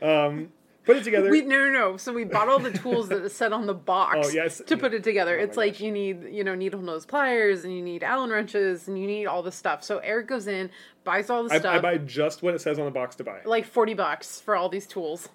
[0.01, 0.49] Um,
[0.85, 1.29] put it together.
[1.29, 1.97] We no no no.
[1.97, 4.61] So we bought all the tools that set on the box Oh, yes.
[4.67, 5.39] to put it together.
[5.39, 5.81] Oh, it's like gosh.
[5.81, 9.25] you need you know needle nose pliers and you need Allen wrenches and you need
[9.25, 9.83] all the stuff.
[9.83, 10.69] So Eric goes in,
[11.03, 13.23] buys all the I, stuff, I buy just what it says on the box to
[13.23, 15.29] buy, like forty bucks for all these tools.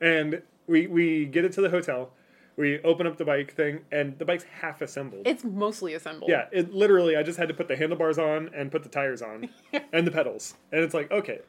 [0.00, 2.10] and we we get it to the hotel.
[2.56, 5.26] We open up the bike thing, and the bike's half assembled.
[5.26, 6.30] It's mostly assembled.
[6.30, 7.16] Yeah, it literally.
[7.16, 9.48] I just had to put the handlebars on and put the tires on
[9.92, 11.40] and the pedals, and it's like okay,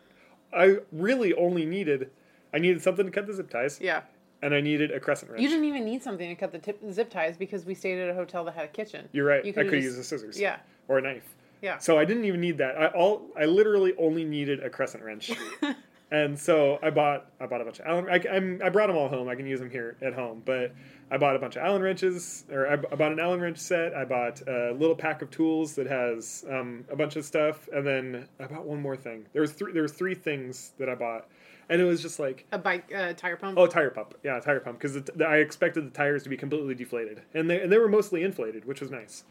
[0.52, 2.10] I really only needed,
[2.54, 4.02] I needed something to cut the zip ties, Yeah.
[4.42, 5.44] and I needed a crescent wrench.
[5.44, 8.10] You didn't even need something to cut the tip, zip ties because we stayed at
[8.10, 9.08] a hotel that had a kitchen.
[9.12, 9.46] You're right.
[9.46, 10.40] You I could just- use the scissors.
[10.40, 10.58] Yeah.
[10.88, 11.36] Or a knife.
[11.62, 11.78] Yeah.
[11.80, 12.80] So I didn't even need that.
[12.80, 15.32] I all I literally only needed a crescent wrench.
[16.12, 18.08] and so I bought I bought a bunch of Allen.
[18.10, 19.28] I, I'm, I brought them all home.
[19.30, 20.44] I can use them here at home.
[20.46, 20.74] But
[21.12, 23.94] I bought a bunch of Allen wrenches, or I, I bought an Allen wrench set.
[23.94, 27.86] I bought a little pack of tools that has um, a bunch of stuff, and
[27.86, 29.26] then I bought one more thing.
[29.34, 29.72] There was three.
[29.72, 31.28] There was three things that I bought,
[31.70, 33.58] and it was just like A bike uh, tire pump.
[33.58, 34.16] Oh, tire pump.
[34.24, 34.80] Yeah, tire pump.
[34.80, 38.24] Because I expected the tires to be completely deflated, and they and they were mostly
[38.24, 39.26] inflated, which was nice.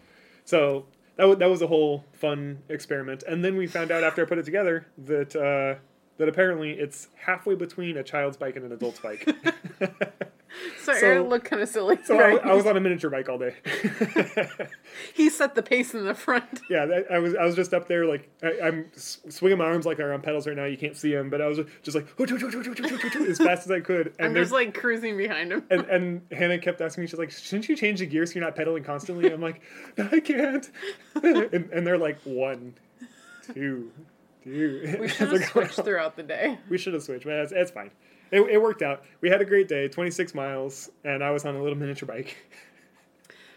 [0.45, 3.25] So that was, that was a whole fun experiment.
[3.27, 5.81] And then we found out after I put it together that uh,
[6.19, 9.29] that apparently it's halfway between a child's bike and an adult's bike.
[10.83, 11.99] So, So- Eric looked kind of silly.
[12.05, 13.55] so I, I was on a miniature bike all day.
[15.15, 16.61] he set the pace in the front.
[16.71, 19.87] yeah, that, I was I was just up there like I, I'm swinging my arms
[19.87, 20.65] like they're on pedals right now.
[20.65, 24.15] You can't see them, but I was just like as fast as I could.
[24.19, 25.65] And I'm there's just like cruising behind him.
[25.71, 28.45] and, and Hannah kept asking me, she's like, shouldn't you change the gear so you're
[28.45, 29.31] not pedaling constantly?
[29.33, 29.61] I'm like,
[29.97, 30.71] no, I can't.
[31.23, 32.75] and, and they're like, one,
[33.53, 33.91] two,
[34.45, 34.97] two.
[35.01, 36.59] we should have switched throughout the day.
[36.69, 37.91] We should have switched, but it's, it's fine.
[38.31, 39.05] It, it worked out.
[39.21, 42.37] We had a great day, 26 miles, and I was on a little miniature bike.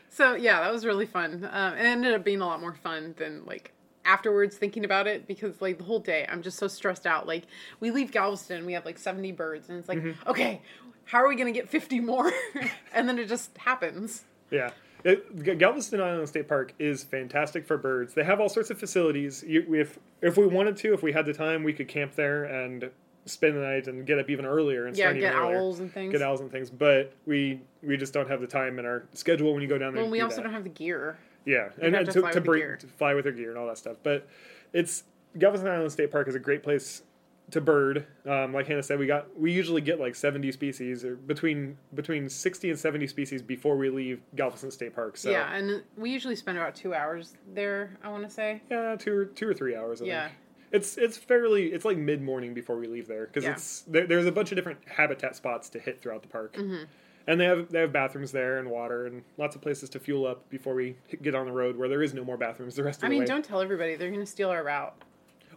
[0.10, 1.48] So yeah, that was really fun.
[1.52, 3.72] Um, it ended up being a lot more fun than like
[4.04, 7.28] afterwards thinking about it because like the whole day I'm just so stressed out.
[7.28, 7.44] Like
[7.80, 10.30] we leave Galveston, we have like 70 birds, and it's like Mm-hmm.
[10.30, 10.62] okay,
[11.06, 12.32] how are we gonna get 50 more?
[12.94, 14.24] and then it just happens.
[14.50, 14.72] Yeah.
[15.04, 18.16] It, Galveston Island State Park is fantastic for birds.
[18.16, 19.44] They have all sorts of facilities.
[19.46, 22.46] You, if if we wanted to, if we had the time, we could camp there
[22.46, 22.90] and
[23.28, 25.58] spend the night and get up even earlier and Yeah, start get even earlier.
[25.60, 26.12] owls and things.
[26.12, 29.54] Get owls and things, but we we just don't have the time in our schedule
[29.54, 30.04] when you go down there.
[30.04, 30.44] Well, we do also that.
[30.44, 31.18] don't have the gear.
[31.46, 32.78] Yeah, and, have and to to, fly to bring gear.
[32.78, 33.98] to fly with their gear and all that stuff.
[34.04, 34.28] But
[34.74, 35.04] it's
[35.40, 37.04] Galveston Island State Park is a great place
[37.52, 38.06] to bird.
[38.26, 42.28] Um, like Hannah said, we got we usually get like seventy species or between between
[42.28, 45.16] sixty and seventy species before we leave Galveston State Park.
[45.16, 47.98] So Yeah, and we usually spend about two hours there.
[48.04, 48.62] I want to say.
[48.70, 50.02] yeah, two or two or three hours.
[50.02, 50.24] I Yeah.
[50.28, 50.38] think.
[50.72, 53.52] It's it's fairly it's like mid morning before we leave there because Yeah.
[53.54, 56.56] it's there, there's a bunch of different habitat spots to hit throughout the park.
[56.56, 56.84] Mm-hmm.
[57.30, 60.26] And they have they have bathrooms there and water and lots of places to fuel
[60.26, 63.00] up before we get on the road where there is no more bathrooms the rest
[63.00, 63.26] of I the mean, way.
[63.26, 64.96] don't tell everybody; they're going to steal our route.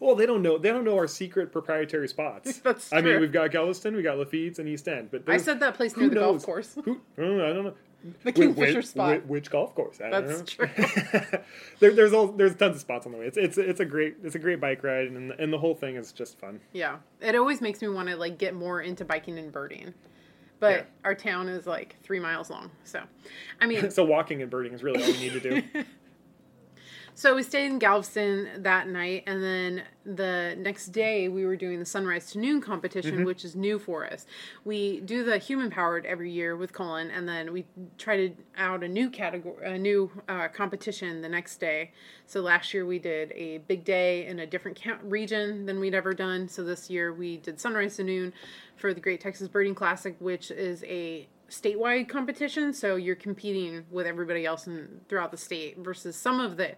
[0.00, 0.56] Well, they don't know.
[0.58, 2.58] They don't know our secret proprietary spots.
[2.64, 5.10] That's I mean, we've got Galveston, we got Lafitte's, and East End.
[5.10, 6.74] But I said that place near the golf course.
[6.84, 7.74] Who, I don't know.
[8.24, 9.12] The Kingfisher which, spot.
[9.12, 10.00] Which, which golf course?
[10.00, 10.66] I don't That's know.
[11.80, 13.26] there, there's all there's tons of spots on the way.
[13.26, 15.96] It's it's it's a great it's a great bike ride, and and the whole thing
[15.96, 16.60] is just fun.
[16.72, 19.92] Yeah, it always makes me want to like get more into biking and birding,
[20.60, 20.82] but Yeah.
[21.04, 22.70] our town is like three miles long.
[22.84, 23.02] So,
[23.60, 25.62] I mean, so walking and birding is really all we need to do.
[27.20, 31.78] so we stayed in Galveston that night, and then the next day we were doing
[31.78, 33.24] the sunrise to noon competition, Mm-hmm.
[33.24, 34.24] which is new for us.
[34.64, 37.66] We do the human powered every year with Colin, and then we
[37.98, 41.92] to out a new category, a new uh, competition the next day.
[42.26, 46.14] So last year we did a big day in a different region than we'd ever
[46.14, 46.48] done.
[46.48, 48.32] So this year we did sunrise to noon
[48.76, 52.72] for the Great Texas Birding Classic, which is a statewide competition.
[52.72, 56.76] So you're competing with everybody else in, throughout the state versus some of the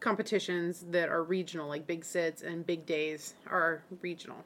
[0.00, 4.44] competitions that are regional, like Big Sits and Big Days are regional.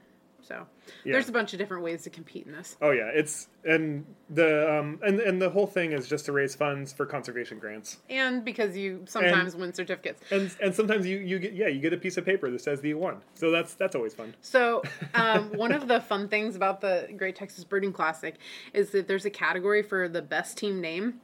[0.48, 0.66] So
[1.04, 1.12] Yeah.
[1.12, 2.76] there's a bunch of different ways to compete in this.
[2.80, 6.54] Oh yeah, it's and the um and and the whole thing is just to raise
[6.54, 7.98] funds for conservation grants.
[8.08, 10.22] And because you sometimes win certificates.
[10.30, 12.80] And and sometimes you you get yeah you get a piece of paper that says
[12.80, 13.18] that you won.
[13.34, 14.34] So that's that's always fun.
[14.40, 14.82] So,
[15.14, 18.36] um, one of the fun things about the Great Texas Birding Classic
[18.72, 21.20] is that there's a category for the best team name.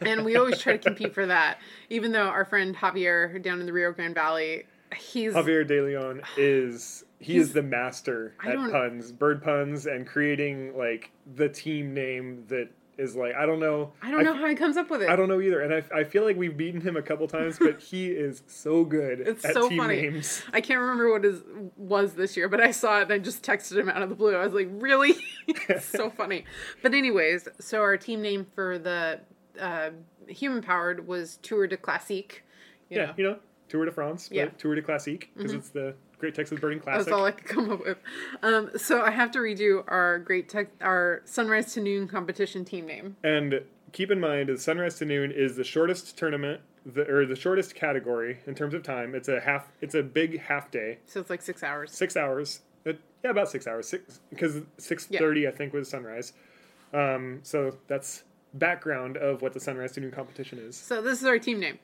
[0.00, 1.58] and we always try to compete for that,
[1.90, 4.64] even though our friend Javier down in the Rio Grande Valley,
[4.96, 9.86] he's Javier De Leon is he He's- is the master I at puns, bird puns,
[9.86, 13.92] and creating like the team name that is like I don't know.
[14.02, 15.08] I don't know how he comes up with it.
[15.08, 17.58] I don't know either, and I, I feel like we've beaten him a couple times,
[17.58, 20.02] but he is so good It's at so team funny.
[20.02, 20.42] names.
[20.52, 21.42] I can't remember what his
[21.78, 24.14] was this year, but I saw it and I just texted him out of the
[24.14, 24.34] blue.
[24.36, 25.14] I was like, "Really?"
[25.46, 26.44] It's so funny.
[26.82, 29.20] But anyways, so our team name for the
[29.58, 29.90] uh,
[30.26, 32.44] human powered was Tour de Classique.
[32.90, 33.36] You Yeah, know, you know,
[33.68, 34.46] Tour de France, Yeah.
[34.46, 34.56] Mm-hmm.
[34.58, 37.80] Tour de Classique because it's the Great Texas Birding that's all I could come up
[37.84, 37.98] with.
[38.42, 42.64] Um, so I have to read you our great tech, our sunrise to noon competition
[42.64, 43.16] team name.
[43.24, 47.36] And keep in mind, the Sunrise to Noon is the shortest tournament, the, or the
[47.36, 49.14] shortest category in terms of time.
[49.14, 49.72] It's a half.
[49.80, 51.90] It's a big half day, So it's like six hours.
[51.92, 52.60] six hours.
[52.86, 52.92] Uh,
[53.24, 53.88] yeah, about six hours.
[53.88, 56.32] Six because six thirty I think was sunrise.
[56.92, 60.76] Um, so that's background of what the Sunrise to Noon competition is.
[60.76, 61.78] So this is our team name.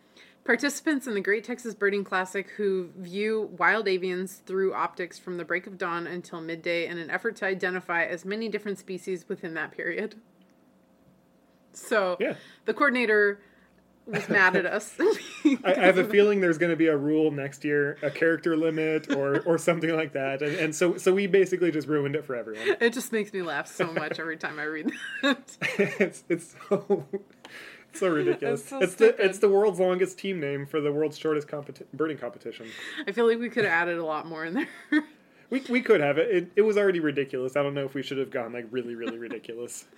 [0.47, 5.45] Participants in the Great Texas Birding Classic who view wild avians through optics from the
[5.45, 9.55] break of dawn until midday in an effort to identify as many different species within
[9.55, 10.15] that period.
[11.73, 12.35] So Yeah.
[12.65, 13.41] the coordinator
[14.07, 14.95] was mad at us.
[15.45, 18.57] I, I have a feeling there's going to be a rule next year, a character
[18.57, 22.25] limit or, or something like that, and, and so so we basically just ruined it
[22.25, 22.77] for everyone.
[22.81, 25.57] it just makes me laugh so much every time I read that.
[25.79, 27.05] it's it's so
[27.99, 28.61] so ridiculous.
[28.61, 29.17] It's so it's stupid.
[29.19, 32.67] the it's the world's longest team name for the world's shortest competi- birding competition.
[33.07, 34.69] I feel like we could have added a lot more in there.
[35.49, 36.29] We, we could have it.
[36.37, 36.51] it.
[36.57, 37.55] It was already ridiculous.
[37.55, 39.85] I don't know if we should have gone like really, really ridiculous.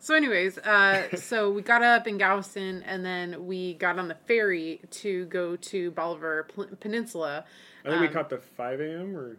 [0.00, 4.14] So, anyways, uh, so we got up in Galveston, and then we got on the
[4.14, 7.44] ferry to go to Bolivar Pl- Peninsula.
[7.84, 9.16] I think we Um, caught the 5 a.m.
[9.16, 9.36] or.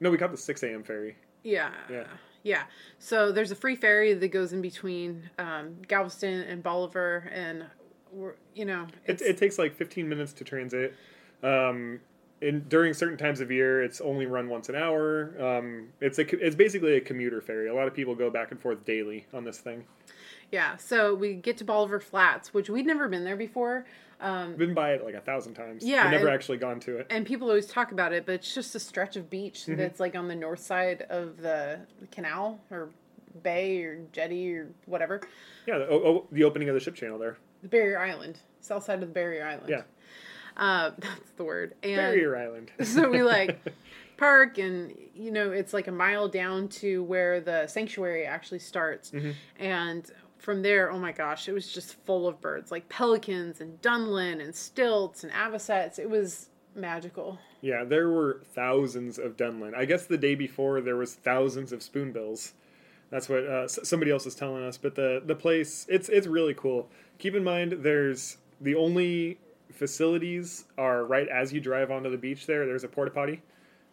[0.00, 0.82] No, we caught the 6 a.m.
[0.84, 1.16] ferry.
[1.42, 1.70] Yeah.
[1.90, 2.04] Yeah.
[2.48, 2.62] Yeah.
[2.98, 7.66] So there's a free ferry that goes in between um, Galveston and Bolivar, and
[8.54, 10.94] you know, It, it's, it takes like 15 minutes to transit.
[11.42, 12.00] Um,
[12.40, 15.34] in, during certain times of year, it's only run once an hour.
[15.38, 17.68] Um, it's a it's basically a commuter ferry.
[17.68, 19.84] A lot of people go back and forth daily on this thing.
[20.50, 20.76] yeah.
[20.76, 23.84] So we get to Bolivar Flats, which we'd never been there before.
[24.20, 25.84] Um, Been by it like a thousand times.
[25.84, 27.06] Yeah, but never and- actually gone to it.
[27.10, 29.76] and people always talk about it, but it's just a stretch of beach Mm-hmm.
[29.76, 32.88] that's like on the north side of the canal or
[33.42, 35.20] bay or jetty or whatever.
[35.66, 37.36] Yeah, the, oh, oh, the opening of the ship channel there.
[37.62, 39.68] The Barrier Island, south side of the Barrier Island.
[39.68, 39.82] Yeah,
[40.56, 41.74] Uh, that's the word.
[41.84, 42.70] And Barrier Island.
[42.82, 43.58] so we like
[44.16, 49.12] park and you know it's like a mile down to where the sanctuary actually starts
[49.12, 49.30] Mm-hmm.
[49.62, 53.80] and from there oh my gosh it was just full of birds like pelicans and
[53.82, 59.74] dunlin and stilts and avocets it was magical Yeah, there were thousands of Dunlin.
[59.76, 62.52] I guess the day before there was thousands of spoonbills.
[63.10, 64.78] That's what uh, s- somebody else is telling us.
[64.78, 66.88] But the the place it's it's really cool.
[67.18, 69.38] Keep in mind, there's the only
[69.72, 72.46] facilities are right as you drive onto the beach.
[72.46, 73.42] There, there's a porta potty,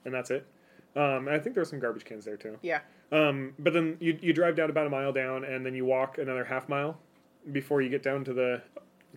[0.03, 0.45] and that's it.
[0.95, 2.57] Um, I think there's some garbage cans there too.
[2.61, 5.85] yeah Um, but then you you drive down about a mile down, and then you
[5.85, 6.97] walk another half mile
[7.51, 8.61] before you get down to the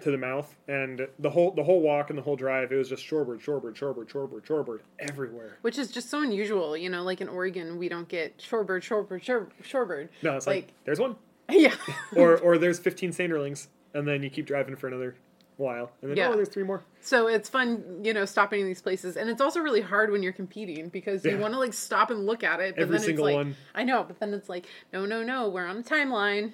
[0.03, 0.55] to the mouth.
[0.69, 3.75] And the whole the whole walk and the whole drive, it was just shorebird, shorebird,
[3.75, 5.59] shorebird, shorebird, shorebird everywhere.
[5.63, 9.23] which is just so unusual you know like in oregon we don't get shorebird shorebird
[9.23, 11.17] shore, shorebird No, it's like, there's one,
[11.51, 11.75] yeah
[12.17, 15.17] or or there's 15 sanderlings, and then you keep driving for another
[15.59, 16.31] while, and then Yeah.
[16.31, 16.83] oh, there's three more.
[17.01, 20.23] So it's fun, you know, stopping in these places, and it's also really hard when
[20.23, 21.39] you're competing because you Yeah.
[21.39, 22.77] want to like stop and look at it.
[22.77, 23.57] But Every then single it's like, one.
[23.75, 26.53] I know, but then it's like, no, no, no, we're on the timeline.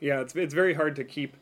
[0.00, 1.36] Yeah, it's it's very hard to keep.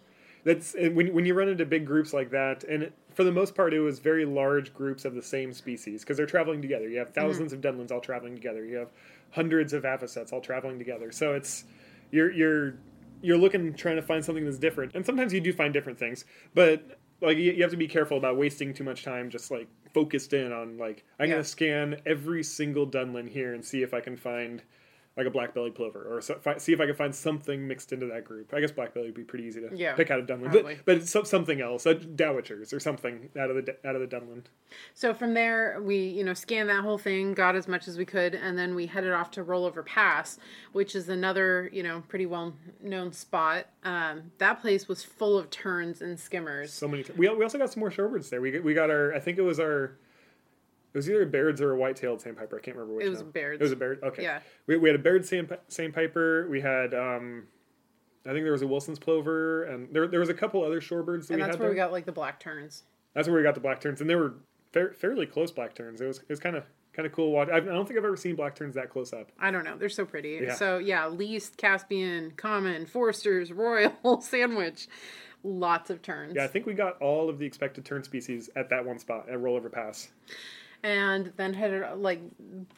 [0.44, 3.54] That's when when you run into big groups like that, and it, for the most
[3.54, 6.88] part, it was very large groups of the same species because they're traveling together.
[6.88, 7.42] You have mm-hmm.
[7.42, 8.64] 1000s of Dunlins all traveling together.
[8.64, 8.90] You have
[9.32, 11.10] hundreds of avocets all traveling together.
[11.10, 11.64] So it's
[12.10, 12.74] you're you're
[13.22, 16.24] you're looking trying to find something that's different, and sometimes you do find different things,
[16.54, 19.68] but like you, you have to be careful about wasting too much time just like
[19.92, 21.34] focused in on like I'm Yeah.
[21.36, 24.62] gonna scan every single Dunlin here and see if I can find
[25.20, 27.92] like a black bellied plover, or so, fi- see if I can find something mixed
[27.92, 28.54] into that group.
[28.54, 30.76] I guess black belly would be pretty easy to Yeah, pick out of Dunlin, probably.
[30.86, 34.06] but but some- something else, a dowitchers or something out of the out of the
[34.06, 34.44] Dunlin.
[34.94, 38.06] So from there, we you know scanned that whole thing, got as much as we
[38.06, 40.38] could, and then we headed off to Rollover Pass,
[40.72, 43.66] which is another you know pretty well known spot.
[43.84, 46.72] Um, that place was full of terns and skimmers.
[46.72, 47.04] So many.
[47.16, 48.40] We we also got some more shorebirds there.
[48.40, 49.98] We we got our I think it was our.
[50.92, 52.58] It was either a Baird's or a white-tailed sandpiper.
[52.58, 53.06] I can't remember which.
[53.06, 53.28] It was now.
[53.28, 53.60] a Baird's.
[53.60, 54.02] It was a Baird.
[54.02, 54.22] Okay.
[54.22, 54.40] Yeah.
[54.66, 56.48] We, we had a Baird sand, sandpiper.
[56.48, 57.44] We had um,
[58.26, 61.28] I think there was a Wilson's plover, and there there was a couple other shorebirds
[61.28, 61.70] that and we that's had where there.
[61.70, 62.84] we got like the black terns.
[63.14, 64.34] That's where we got the black terns, and they were
[64.72, 66.00] fair, fairly close black terns.
[66.00, 67.32] It was it was kind of kind of cool.
[67.32, 67.48] Watch.
[67.48, 69.32] I, don't think I've ever seen black terns that close up.
[69.38, 69.78] I don't know.
[69.78, 70.40] They're so pretty.
[70.42, 70.54] Yeah.
[70.54, 74.86] So yeah, least, Caspian, common, Forster's, Royal, Sandwich,
[75.42, 76.34] lots of terns.
[76.36, 79.30] Yeah, I think we got all of the expected tern species at that one spot
[79.30, 80.10] at Rollover Pass.
[80.82, 82.20] And then headed like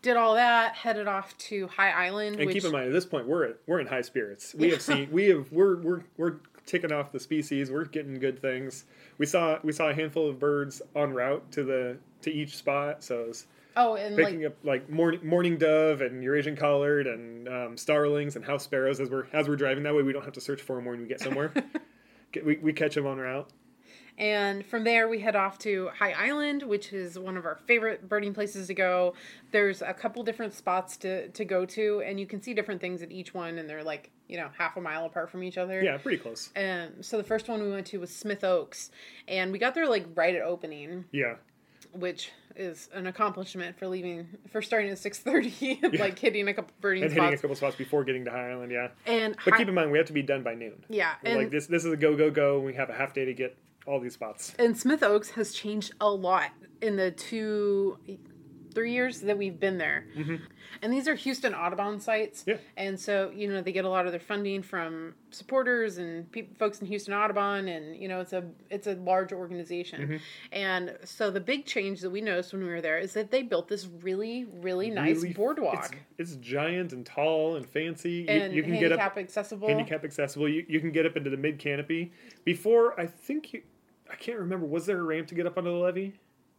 [0.02, 2.36] did all that, headed off to High Island.
[2.36, 4.54] And which, keep in mind, at this point, we're we're in high spirits.
[4.54, 6.34] We have seen we have we're we're we're
[6.66, 7.70] ticking off the species.
[7.70, 8.84] We're getting good things.
[9.18, 13.04] We saw we saw a handful of birds en route to the to each spot.
[13.04, 17.06] So it was oh, and picking like up like mourning mourning dove and Eurasian collared
[17.06, 19.82] and um, starlings and house sparrows as we're as we're driving.
[19.84, 21.52] That way, we don't have to search for them when we get somewhere.
[22.32, 23.48] get, we we catch them on route.
[24.22, 28.08] And from there, we head off to High Island, which is one of our favorite
[28.08, 29.14] birding places to go.
[29.50, 33.02] There's a couple different spots to, to go to, and you can see different things
[33.02, 35.82] at each one, and they're like, you know, half a mile apart from each other.
[35.82, 36.50] Yeah, pretty close.
[36.54, 38.92] And so the first one we went to was Smith Oaks,
[39.26, 41.34] and we got there like right at opening, Yeah.
[41.90, 46.72] which is an accomplishment for leaving for starting at six thirty, like hitting a couple
[46.80, 47.42] birding And hitting a spots.
[47.42, 48.88] couple spots before getting to High Island, yeah.
[49.04, 50.84] and But keep in mind, we have to be done by noon.
[50.88, 52.60] yeah, like this, this is a go, go, go.
[52.60, 54.54] We have a half day to get all these spots.
[54.58, 57.98] and Smith Oaks has changed a lot in the two,
[58.74, 60.06] three years that we've been there.
[60.80, 62.40] And these are Houston Audubon sites.
[62.40, 62.50] Mm-hmm.
[62.50, 62.56] Yeah.
[62.76, 66.48] And so, you know, they get a lot of their funding from supporters and pe-
[66.58, 67.68] folks in Houston Audubon.
[67.68, 70.00] And, you know, it's a, it's a large organization.
[70.00, 70.16] Mm-hmm.
[70.52, 73.42] And so the big change that we noticed when we were there is that they
[73.42, 75.96] built this really, really nice Really- boardwalk.
[76.18, 78.10] It's, it's giant and tall and fancy.
[78.10, 79.68] You- and you, can get handicap up accessible.
[79.68, 80.48] handicap accessible.
[80.48, 82.12] You, you can get up into the mid canopy.
[82.44, 83.62] Before, I think you,
[84.12, 84.66] I can't remember.
[84.66, 86.12] Was there a ramp to get up onto the levee?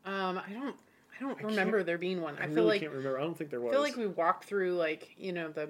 [0.06, 0.76] Um, I don't,
[1.16, 2.36] I don't remember there being one.
[2.38, 3.20] I, I, feel really like can't remember.
[3.20, 3.72] I don't think there was.
[3.72, 5.70] I feel like we walked through like you know the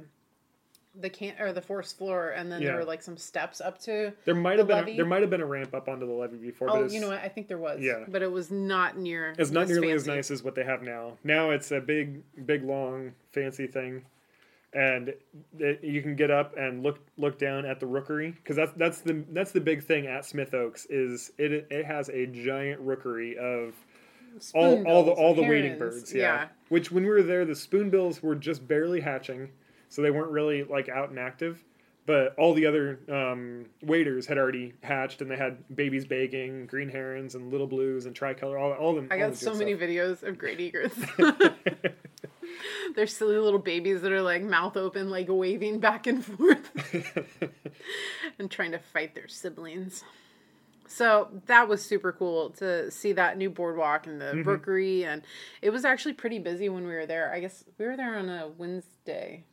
[0.95, 2.69] the can or the forest floor, and then Yeah.
[2.69, 4.13] there were like some steps up to.
[4.25, 4.95] there might have been levee.
[4.95, 6.69] there might have been a ramp up onto the levee before.
[6.69, 7.19] Oh, you know what?
[7.19, 7.81] I think there was.
[7.81, 8.05] Yeah.
[8.07, 9.34] but it was not near.
[9.38, 11.17] It's not nearly as nice as what they have now.
[11.23, 14.05] Now it's a big, big, long, fancy thing,
[14.74, 15.13] and
[15.59, 18.99] it, you can get up and look look down at the rookery because that's that's
[19.01, 23.38] the that's the big thing at Smith Oaks is it it has a giant rookery
[23.38, 23.76] of
[24.53, 26.13] all all the all the wading birds.
[26.13, 26.47] Yeah.
[26.69, 29.49] Which when we were there, the spoonbills were just barely hatching,
[29.89, 31.63] so they weren't really like out and active.
[32.06, 36.89] But all the other um, waders had already hatched, and they had babies begging, green
[36.89, 38.58] herons, and little blues, and tricolor.
[38.58, 39.08] All all them.
[39.10, 39.88] I got so many stuff.
[39.89, 40.95] videos of great egrets.
[42.95, 46.70] They're silly little babies that are like mouth open, like waving back and forth
[48.39, 50.04] and trying to fight their siblings.
[50.88, 54.47] So that was super cool to see that new boardwalk and the Mm-hmm.
[54.49, 55.24] rookery, and
[55.62, 57.32] it was actually pretty busy when we were there.
[57.34, 59.45] I guess we were there on a Wednesday,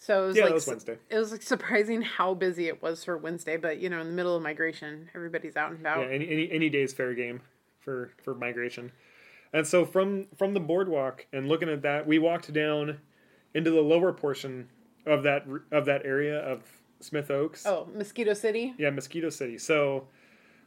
[0.00, 0.98] so it was Yeah, like that was Wednesday.
[1.10, 4.12] It was like surprising how busy it was for Wednesday, but you know, in the
[4.12, 6.00] middle of migration, everybody's out and about.
[6.00, 7.42] Yeah, any, any any day's fair game
[7.78, 8.90] for for migration.
[9.52, 12.98] And so from from the boardwalk and looking at that, we walked down
[13.54, 14.68] into the lower portion
[15.06, 16.62] of that of that area of
[17.00, 17.66] Smith Oaks.
[17.66, 18.74] Oh, Mosquito City.
[18.78, 19.58] Yeah, Mosquito City.
[19.58, 20.08] So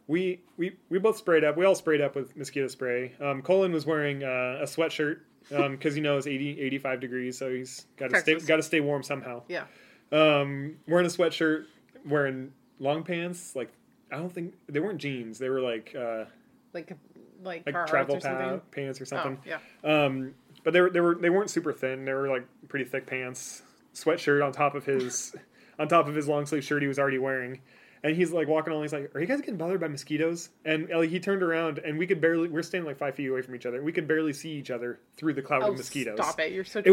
[0.07, 1.57] we we we both sprayed up.
[1.57, 3.13] We all sprayed up with mosquito spray.
[3.21, 5.19] Um, Colin was wearing uh, a sweatshirt
[5.49, 8.79] because you know it's 80, 85 degrees, so he's got to stay got to stay
[8.79, 9.41] warm somehow.
[9.47, 9.65] Yeah.
[10.11, 11.65] Um, wearing a sweatshirt,
[12.05, 13.55] wearing long pants.
[13.55, 13.71] Like
[14.11, 15.39] I don't think they weren't jeans.
[15.39, 16.25] They were like uh,
[16.73, 16.95] like
[17.43, 19.39] like, like travel pa- pants or Oh, something.
[19.45, 19.57] yeah.
[19.83, 20.33] Um,
[20.63, 22.05] but they were they were they weren't super thin.
[22.05, 23.63] They were like pretty thick pants.
[23.93, 25.35] Sweatshirt on top of his
[25.79, 27.61] on top of his long sleeve shirt he was already wearing.
[28.05, 28.83] And he's like walking along.
[28.83, 31.97] He's like, "Are you guys getting bothered by mosquitoes?" And like, he turned around, and
[31.97, 32.49] we could barely.
[32.49, 33.81] We're standing like five feet away from each other.
[33.81, 36.17] We could barely see each other through the cloud Oh, of mosquitoes.
[36.17, 36.51] stop it!
[36.51, 36.81] You're so.
[36.81, 36.87] Dramatic.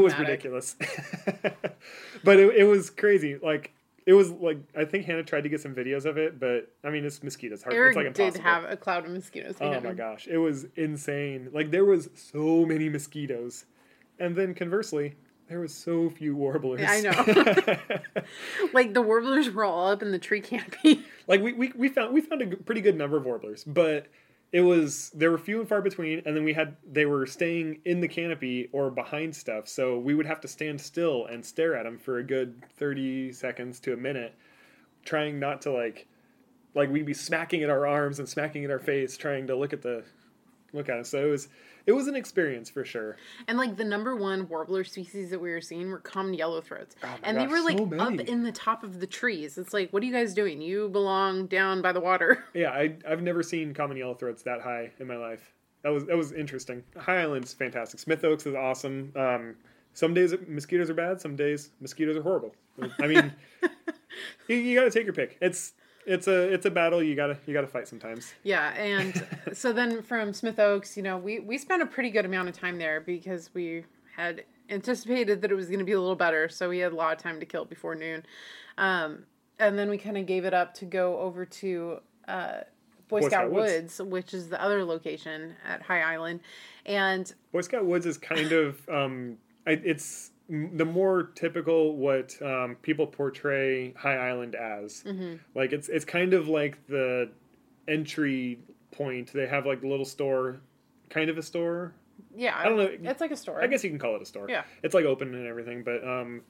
[0.45, 0.77] It was ridiculous,
[2.25, 3.37] but it, it was crazy.
[3.43, 3.73] Like
[4.07, 6.91] it was like I think Hannah tried to get some videos of it, but I
[6.91, 7.63] mean it's mosquitoes.
[7.65, 7.75] Hard.
[7.75, 8.31] Eric it's like impossible.
[8.33, 9.57] did have a cloud of mosquitoes.
[9.61, 9.97] Oh my him.
[9.97, 11.51] gosh, it was insane.
[11.53, 13.65] Like there was so many mosquitoes,
[14.19, 15.17] and then conversely,
[15.51, 16.80] there was so few warblers.
[16.86, 18.22] I know.
[18.72, 21.05] Like the warblers were all up in the tree canopy.
[21.26, 24.07] like we, we we found we found a pretty good number of warblers, but
[24.53, 27.80] it was there were few and far between, and then we had they were staying
[27.84, 31.74] in the canopy or behind stuff, so we would have to stand still and stare
[31.74, 34.34] at them for a good thirty seconds to a minute,
[35.05, 36.07] trying not to like
[36.76, 39.72] like we'd be smacking at our arms and smacking at our face, trying to look
[39.72, 40.05] at the
[40.72, 41.09] look at us.
[41.09, 41.48] So it was
[41.91, 43.16] it was an experience for sure.
[43.49, 46.93] And like the number one warbler species that we were seeing were common yellowthroats.
[47.03, 49.59] Oh and they were like so up in the top of the trees.
[49.59, 50.62] It's like, what are you guys doing?
[50.62, 52.45] You belong down by the water.
[52.55, 55.53] Yeah, I I've never seen common yellowthroats that high in my life.
[55.82, 56.82] That was that was interesting.
[56.97, 57.99] High Island's fantastic.
[58.01, 59.12] Smith Oaks is awesome.
[59.16, 59.57] Um,
[59.95, 61.20] some days mosquitoes are bad.
[61.20, 62.55] Some days mosquitoes are horrible.
[63.01, 63.32] I mean,
[64.49, 65.38] you, you got to take your pick.
[65.41, 65.72] It's
[66.07, 67.03] it's a it's a battle.
[67.03, 68.32] You gotta you gotta fight sometimes.
[68.42, 72.24] Yeah, and so then from Smith Oaks, you know, we we spent a pretty good
[72.24, 73.84] amount of time there because we
[74.16, 76.94] had anticipated that it was going to be a little better, so we had a
[76.94, 78.24] lot of time to kill before noon.
[78.78, 79.24] Um,
[79.59, 81.98] and then we kind of gave it up to go over to
[82.28, 82.61] uh,
[83.09, 84.01] Boy, Scout, Woods.
[84.01, 86.40] which is the other location at High Island,
[86.86, 89.36] and Boy Scout Woods is kind of um,
[89.66, 95.05] I, it's the more typical what um, people portray High Island as.
[95.55, 97.30] Like it's it's kind of like the
[97.86, 98.59] entry
[98.90, 99.32] point.
[99.32, 100.61] They have like the little store,
[101.09, 101.94] kind of a store.
[102.34, 103.11] yeah, I don't know.
[103.11, 103.62] It's like a store.
[103.62, 104.46] I guess you can call it a store.
[104.48, 104.64] Yeah.
[104.82, 106.42] it's like open and everything, but um,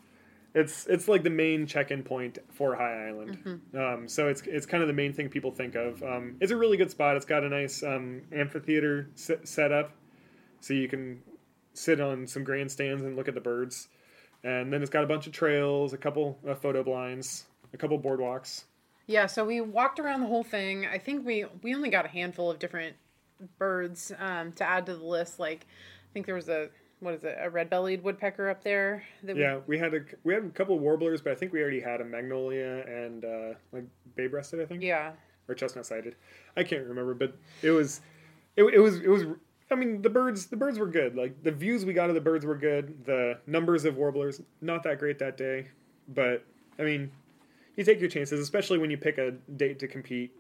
[0.55, 3.38] it's it's like the main check-in point for High Island.
[3.44, 3.78] Mm-hmm.
[3.78, 6.03] Um, so it's it's kind of the main thing people think of.
[6.03, 7.16] Um, it's a really good spot.
[7.16, 9.92] It's got a nice um, amphitheater set, set up,
[10.61, 11.22] so you can
[11.73, 13.89] sit on some grandstands and look at the birds.
[14.43, 17.99] And then it's got a bunch of trails, a couple uh, photo blinds, a couple
[18.01, 18.64] boardwalks.
[19.07, 20.87] Yeah, so we walked around the whole thing.
[20.87, 22.97] I think we we only got a handful of different
[23.59, 25.39] birds um, to add to the list.
[25.39, 26.68] Like, I think there was a
[27.01, 29.03] what is it, a red-bellied woodpecker up there.
[29.23, 31.53] That we- Yeah, we had a we had a couple of warblers, but I think
[31.53, 33.85] we already had a magnolia and uh, like
[34.16, 34.61] bay-breasted.
[34.61, 34.83] I think.
[34.83, 35.12] yeah,
[35.49, 36.14] or chestnut sided.
[36.57, 38.01] I can't remember, but it was,
[38.57, 39.25] it, it was, it was.
[39.71, 41.14] I mean, the birds, the birds were good.
[41.14, 43.05] Like the views we got of the birds were good.
[43.05, 45.68] The numbers of warblers not that great that day,
[46.09, 46.45] but
[46.79, 47.12] I mean,
[47.77, 50.33] you take your chances, especially when you pick a date to compete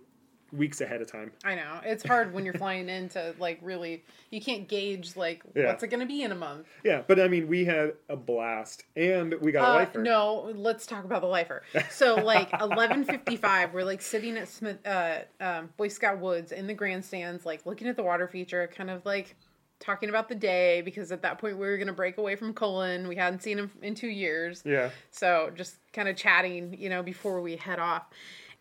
[0.52, 1.32] weeks ahead of time.
[1.44, 4.04] I know it's hard when you're flying in to like really.
[4.30, 5.66] You can't gauge like Yeah.
[5.66, 6.66] what's it going to be in a month.
[6.84, 10.02] Yeah, but I mean, we had a blast, and we got a Uh, lifer.
[10.02, 11.62] no, let's talk about the lifer.
[11.90, 16.52] So like eleven fifty five, we're like sitting at Smith uh, um, Boy Scout Woods
[16.52, 19.36] in the grandstands, like looking at the water feature, kind of like
[19.80, 22.52] talking about the day because at that point we were going to break away from
[22.52, 23.08] Colin.
[23.08, 24.62] We hadn't seen him in two years.
[24.66, 24.90] Yeah.
[25.10, 28.02] So just kind of chatting, you know, before we head off.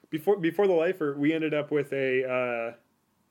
[0.10, 2.76] Before before the lifer, we ended up with a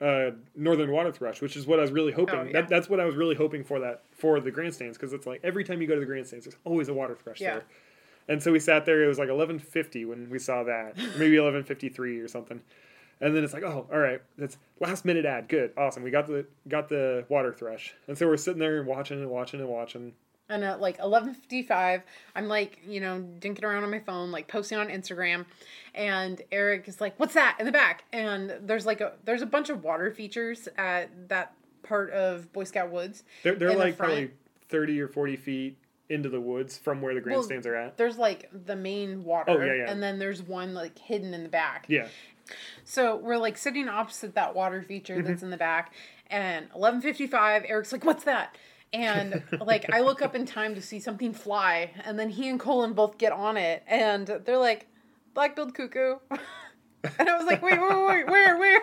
[0.00, 2.34] uh, uh, northern water thrush, which is what I was really hoping.
[2.36, 2.52] Oh, yeah.
[2.52, 5.40] that, that's what I was really hoping for that for the grandstands because it's like
[5.42, 7.54] every time you go to the grandstands, there's always a water thrush Yeah.
[7.54, 7.64] there.
[8.28, 9.02] And so we sat there.
[9.02, 12.60] It was like eleven fifty when we saw that, maybe eleven fifty three or something.
[13.20, 16.04] And then it's like, oh, all right, that's last minute ad, good, awesome.
[16.04, 19.28] We got the got the water thrush, and so we're sitting there and watching and
[19.30, 20.12] watching and watching.
[20.50, 22.02] And at like 11:55,
[22.34, 25.44] I'm like, you know, dinking around on my phone, like posting on Instagram,
[25.94, 29.46] and Eric is like, "What's that in the back?" And there's like a there's a
[29.46, 33.24] bunch of water features at that part of Boy Scout Woods.
[33.42, 34.30] They're they're in the like probably
[34.70, 35.76] thirty or forty feet
[36.08, 37.98] into the woods from where the Well, grandstands are at.
[37.98, 39.90] There's like the main water, Oh, yeah, yeah.
[39.90, 41.84] and then there's one like hidden in the back.
[41.90, 42.08] Yeah,
[42.84, 45.26] So we're like sitting opposite that water feature Mm-hmm.
[45.28, 45.92] that's in the back,
[46.28, 48.56] and 11:55, Eric's like, "What's that?"
[48.92, 52.58] And like I look up in time to see something fly, and then he and
[52.58, 54.86] Colin both get on it, and they're like,
[55.34, 58.82] "Black-billed cuckoo," and I was like, "Wait, wait, wait, where, where?"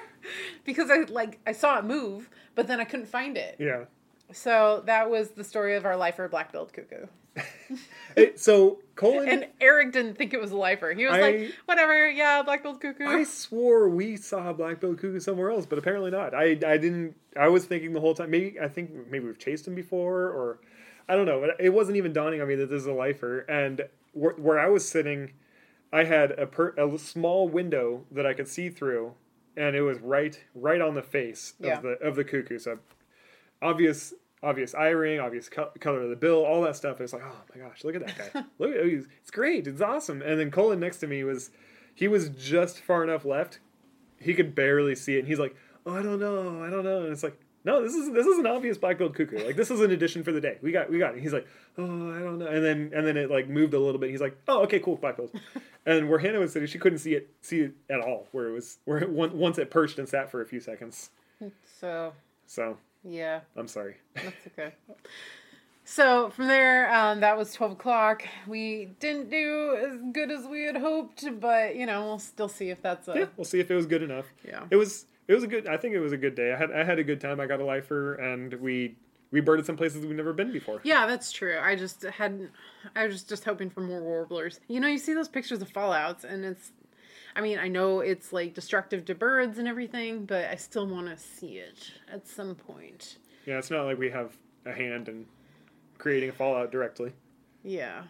[0.64, 3.56] Because I like I saw it move, but then I couldn't find it.
[3.60, 3.86] yeah.
[4.32, 7.06] So that was the story of our lifer black-billed cuckoo.
[8.16, 10.94] It- so Colin, And Eric didn't think it was a lifer.
[10.94, 15.20] He was I- like, "Whatever, yeah, black-billed cuckoo." I swore we saw a black-billed cuckoo
[15.20, 16.34] somewhere else, but apparently not.
[16.34, 17.16] I I didn't.
[17.36, 18.30] I was thinking the whole time.
[18.32, 20.60] Maybe I think maybe we've chased him before, or
[21.10, 21.42] I don't know.
[21.42, 23.40] But it wasn't even dawning on me that this is a lifer.
[23.50, 23.82] And
[24.14, 25.34] where, where I was sitting,
[25.92, 29.14] I had a per, a small window that I could see through,
[29.58, 31.76] and it was right right on the face Yeah.
[31.78, 32.60] of the of the cuckoo.
[32.60, 32.80] So
[33.62, 34.14] obvious
[34.44, 37.02] obvious eye ring, obvious co- color of the bill, all that stuff.
[37.02, 38.44] It's like, oh my gosh, look at that guy.
[38.60, 39.68] look, at oh, he's, it's great.
[39.68, 40.22] It's awesome.
[40.22, 41.52] And then Colin next to me was,
[41.94, 43.60] he was just far enough left,
[44.20, 45.20] he could barely see it.
[45.20, 45.56] And he's like,
[45.86, 47.04] oh, I don't know, I don't know.
[47.04, 49.44] And it's like, no, this is this is an obvious black-billed cuckoo.
[49.44, 50.60] Like this is an addition for the day.
[50.62, 51.22] We got we got it.
[51.22, 51.48] He's like,
[51.80, 52.46] oh, I don't know.
[52.46, 54.12] And then and then it like moved a little bit.
[54.12, 55.32] He's like, oh, okay, cool, black-billed.
[55.88, 58.28] and where Hannah was sitting, she couldn't see it see it at all.
[58.34, 61.10] Where it was where it, on- once it perched and sat for a few seconds.
[61.82, 62.14] so
[62.46, 62.78] So
[63.08, 63.42] yeah.
[63.56, 63.96] I'm sorry.
[64.16, 64.74] That's okay.
[65.88, 68.24] So from there, um, that was twelve o'clock.
[68.48, 72.70] We didn't do as good as we had hoped, but you know we'll still see
[72.70, 74.26] if that's a yeah, we'll see if it was good enough.
[74.44, 74.64] Yeah.
[74.72, 76.54] It was it was a good I think it was a good day.
[76.54, 77.40] I had I had a good time.
[77.40, 78.96] I got a lifer and we
[79.32, 80.80] we birded some places we've never been before.
[80.84, 81.58] Yeah, that's true.
[81.62, 82.50] I just had,
[82.96, 84.62] I was just hoping for more warblers.
[84.70, 86.72] You know, you see those pictures of fallouts, and it's,
[87.36, 91.08] I mean, I know it's like destructive to birds and everything, but I still want
[91.08, 93.18] to see it at some point.
[93.46, 95.26] Yeah, it's not like we have a hand in
[95.98, 97.12] creating a fallout directly.
[97.64, 98.04] Yeah.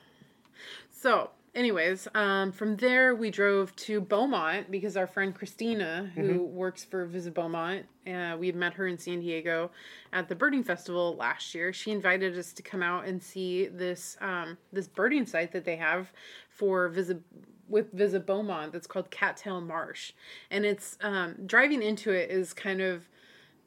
[0.92, 6.84] So, anyways, um, from there we drove to Beaumont because our friend Christina, who works
[6.84, 9.72] for Visit Beaumont, uh, we had met her in San Diego
[10.14, 11.74] at the birding festival last year.
[11.74, 15.78] She invited us to come out and see this um, this birding site that they
[15.78, 16.12] have
[16.50, 17.22] for Visit
[17.68, 20.12] with Visit Beaumont that's called Cattail Marsh,
[20.52, 23.08] and it's um, driving into it is kind of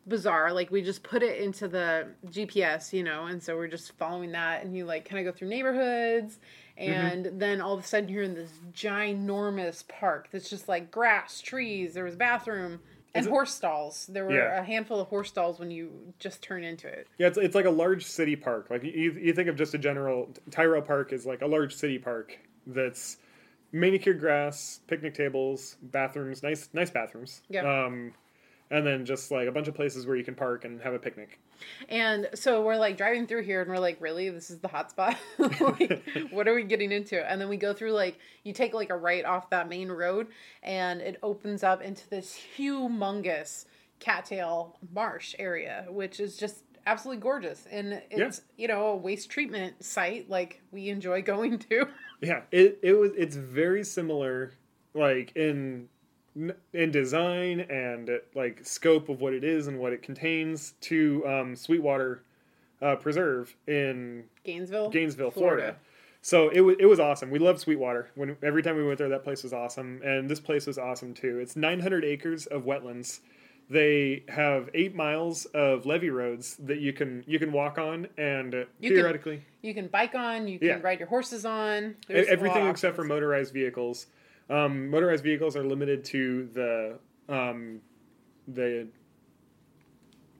[0.06, 0.52] bizarre.
[0.52, 4.32] Like we just put it into the GPS, you know, and so we're just following
[4.32, 6.38] that, and you like kind of go through neighborhoods,
[6.76, 11.40] and then all of a sudden you're in this ginormous park that's just like grass,
[11.40, 11.94] trees.
[11.94, 12.80] There was a bathroom
[13.14, 14.06] and it- horse stalls.
[14.06, 14.60] There were Yeah.
[14.60, 17.08] a handful of horse stalls when you just turn into it.
[17.18, 18.68] Yeah, it's, it's like a large city park.
[18.70, 21.98] Like you, you think of just a general Tyrrell Park is like a large city
[21.98, 23.16] park that's
[23.72, 27.42] manicured grass, picnic tables, bathrooms, nice nice bathrooms.
[27.48, 27.84] Yeah.
[27.84, 28.12] Um,
[28.70, 30.98] and then just like a bunch of places where you can park and have a
[30.98, 31.40] picnic.
[31.88, 34.28] And so we're like driving through here and we're like, really?
[34.28, 35.16] This is the hot spot?
[35.38, 37.18] like, what are we getting into?
[37.30, 40.28] And then we go through like, you take like a right off that main road
[40.62, 43.64] and it opens up into this humongous
[44.00, 47.66] cattail marsh area, which is just absolutely gorgeous.
[47.70, 51.86] And it's, you know, a waste treatment site like we enjoy going to.
[52.20, 54.52] Yeah, it it was it's very similar,
[54.94, 55.88] like in
[56.72, 61.56] in design and like scope of what it is and what it contains to um,
[61.56, 62.22] Sweetwater
[62.80, 64.90] uh, Preserve in Gainesville.
[64.90, 65.62] Gainesville, Florida.
[65.62, 65.78] Florida.
[66.20, 67.30] So it was it was awesome.
[67.30, 68.10] We loved Sweetwater.
[68.14, 71.14] When every time we went there, that place was awesome, and this place was awesome
[71.14, 71.38] too.
[71.38, 73.20] It's 900 acres of wetlands.
[73.70, 78.54] They have eight miles of levee roads that you can you can walk on, and
[78.54, 80.80] uh, You can- theoretically You can bike on, you can Yeah.
[80.82, 81.96] ride your horses on.
[82.06, 84.06] There's everything except for motorized vehicles.
[84.48, 86.98] Um, motorized vehicles are limited to the
[87.28, 87.80] um,
[88.46, 88.86] the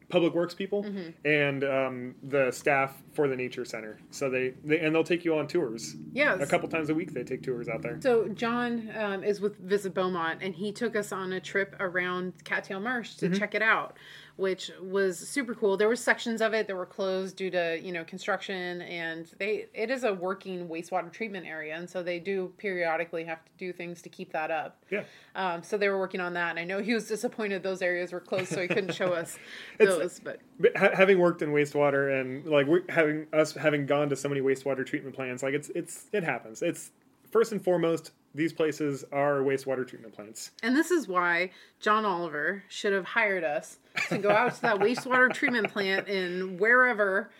[0.08, 1.10] public works people Mm-hmm.
[1.26, 3.98] and um, the staff for the nature center.
[4.10, 5.96] So they, they and they'll take you on tours.
[6.12, 6.40] Yes.
[6.40, 7.98] A couple times a week they take tours out there.
[8.00, 12.32] So John um, is with Visit Beaumont, and he took us on a trip around
[12.44, 13.96] Cattail Marsh to check it out.
[14.38, 15.76] Which was super cool.
[15.76, 19.66] There were sections of it that were closed due to you know construction, and they
[19.74, 23.72] it is a working wastewater treatment area, and so they do periodically have to do
[23.72, 24.80] things to keep that up.
[24.90, 25.02] Yeah.
[25.34, 28.12] Um, so they were working on that, and I know he was disappointed those areas
[28.12, 29.36] were closed, so he couldn't show us
[29.78, 30.20] those.
[30.20, 34.28] But But having worked in wastewater and like we having us having gone to so
[34.28, 36.62] many wastewater treatment plants, like it's it's it happens.
[36.62, 36.92] It's
[37.32, 40.50] first and foremost these places are wastewater treatment plants.
[40.62, 41.50] And this is why
[41.80, 46.58] John Oliver should have hired us to go out to that wastewater treatment plant in
[46.58, 47.30] wherever,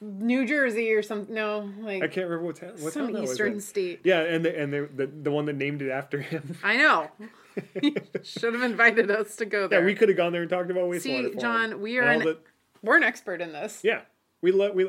[0.00, 1.34] New Jersey or something.
[1.34, 2.72] No, like I can't remember what town.
[2.78, 3.60] What some town was eastern in.
[3.60, 4.00] state.
[4.02, 6.56] Yeah, and the, and the, the the one that named it after him.
[6.64, 7.10] I know.
[8.22, 9.80] should have invited us to go there.
[9.80, 11.32] yeah, we could have gone there and talked about wastewater.
[11.32, 11.34] See.
[11.38, 12.36] John, we are an-
[12.82, 13.80] We're an expert in this.
[13.82, 14.02] yeah,
[14.40, 14.88] we love we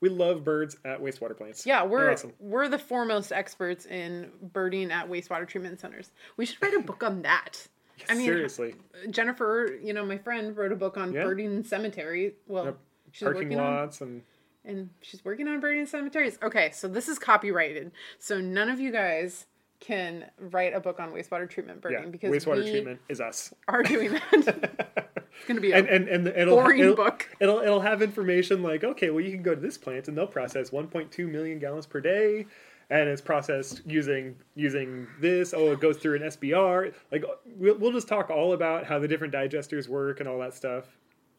[0.00, 1.66] we love birds at wastewater plants.
[1.66, 2.32] Yeah, we're awesome.
[2.38, 6.10] we're the foremost experts in birding at wastewater treatment centers.
[6.36, 7.66] We should write a book on that.
[8.08, 8.74] I mean, seriously,
[9.10, 11.24] Jennifer, you know, my friend wrote a book on Yeah.
[11.24, 12.34] birding in cemetery.
[12.46, 12.78] Well, Yep.
[13.12, 14.22] she's parking working on lots and
[14.64, 16.38] and she's working on birding in cemeteries.
[16.42, 17.90] Okay, so this is copyrighted.
[18.18, 19.46] So none of you guys
[19.80, 23.54] can write a book on wastewater treatment birding yeah, because wastewater treatment is us.
[23.68, 25.07] are doing that.
[25.38, 27.28] it's going to be a and and, and it'll, boring it'll, book.
[27.40, 30.26] It'll it'll have information like okay, well you can go to this plant and they'll
[30.26, 32.46] process 1.2 million gallons per day,
[32.90, 35.54] and it's processed using using this.
[35.54, 36.92] Oh, it goes through an SBR.
[37.12, 37.24] Like
[37.56, 40.84] we'll we'll just talk all about how the different digesters work and all that stuff.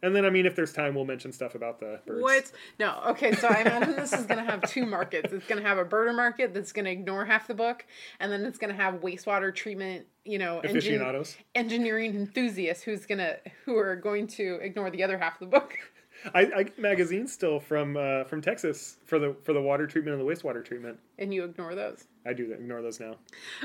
[0.02, 2.22] And then I mean, if there's time, we'll mention stuff about the birds.
[2.22, 2.52] What?
[2.80, 3.02] No.
[3.08, 5.34] Okay, so I imagine this is going to have two markets.
[5.34, 7.86] It's going to have a birder market that's going to ignore half the book,
[8.20, 11.38] and then it's going to have wastewater treatment, you know, engin- Aficionados.
[11.56, 15.60] engineering enthusiasts who's going to who are going to ignore the other half of the
[15.60, 15.78] book.
[16.34, 20.20] I, I get magazines still from uh, from Texas for the for the water treatment
[20.20, 21.00] and the wastewater treatment.
[21.18, 22.06] And you ignore those.
[22.26, 23.16] I do ignore those now.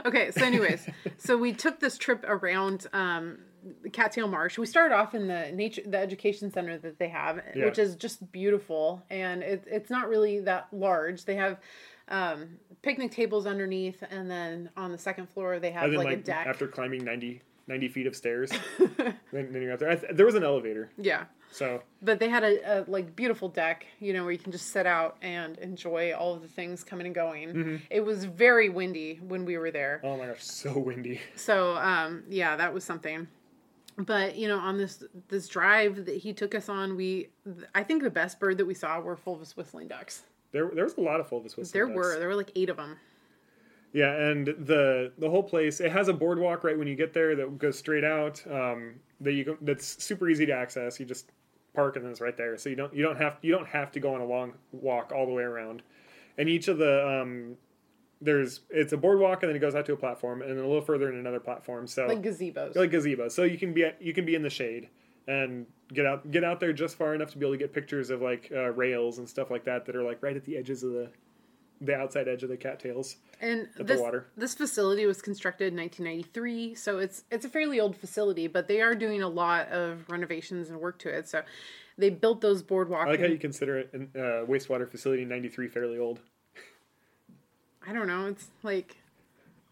[0.05, 0.87] Okay, so anyways,
[1.18, 3.39] so we took this trip around um,
[3.93, 4.59] Cattail Marsh.
[4.59, 7.65] We started off in the nature, the education center that they have, Yeah.
[7.67, 11.25] which is just beautiful, and it, it's not really that large.
[11.25, 11.59] They have
[12.09, 16.23] um, picnic tables underneath, and then on the second floor they have like, like, a
[16.23, 16.47] deck.
[16.47, 18.51] after climbing 90, 90 feet of stairs,
[18.99, 19.91] then, then you're out there.
[19.91, 23.49] I th- there was an elevator, yeah, so but they had a, a like beautiful
[23.49, 26.85] deck, you know, where you can just sit out and enjoy all of the things
[26.85, 27.49] coming and going.
[27.49, 27.77] Mm-hmm.
[27.89, 30.03] It was very windy when we were there.
[30.05, 31.21] oh my gosh, so windy.
[31.37, 33.29] So um, yeah, that was something.
[33.97, 37.28] But you know, on this this drive that he took us on, we
[37.74, 40.22] I think the best bird that we saw were fulvous whistling ducks.
[40.53, 41.72] There, there was a lot of fulvous whistling ducks.
[41.72, 41.97] There ducks.
[41.97, 42.97] were there were like eight of them.
[43.92, 47.36] Yeah, and the the whole place it has a boardwalk right when you get there
[47.36, 48.42] that goes straight out.
[48.51, 50.99] Um, that you go, that's super easy to access.
[50.99, 51.30] You just
[51.74, 52.57] park and then it's right there.
[52.57, 55.12] So you don't you don't have you don't have to go on a long walk
[55.14, 55.82] all the way around.
[56.38, 57.57] And each of the um,
[58.21, 60.67] there's it's a boardwalk and then it goes out to a platform and then a
[60.67, 61.87] little further in another platform.
[61.87, 62.77] So Like gazebos.
[62.77, 63.29] like gazebo.
[63.29, 64.89] So you can be at, you can be in the shade
[65.27, 68.11] and get out get out there just far enough to be able to get pictures
[68.11, 70.83] of like uh, rails and stuff like that that are like right at the edges
[70.83, 71.11] of the
[71.81, 73.17] the outside edge of the cattails.
[73.41, 74.27] and the this, water.
[74.37, 78.81] this facility was constructed in 1993, so it's it's a fairly old facility, but they
[78.81, 81.29] are doing a lot of renovations and work to it.
[81.29, 81.43] So
[81.99, 83.07] they built those boardwalk.
[83.07, 86.21] I like how you consider it a uh, wastewater facility in '93 fairly old.
[87.87, 88.26] I don't know.
[88.26, 88.97] It's like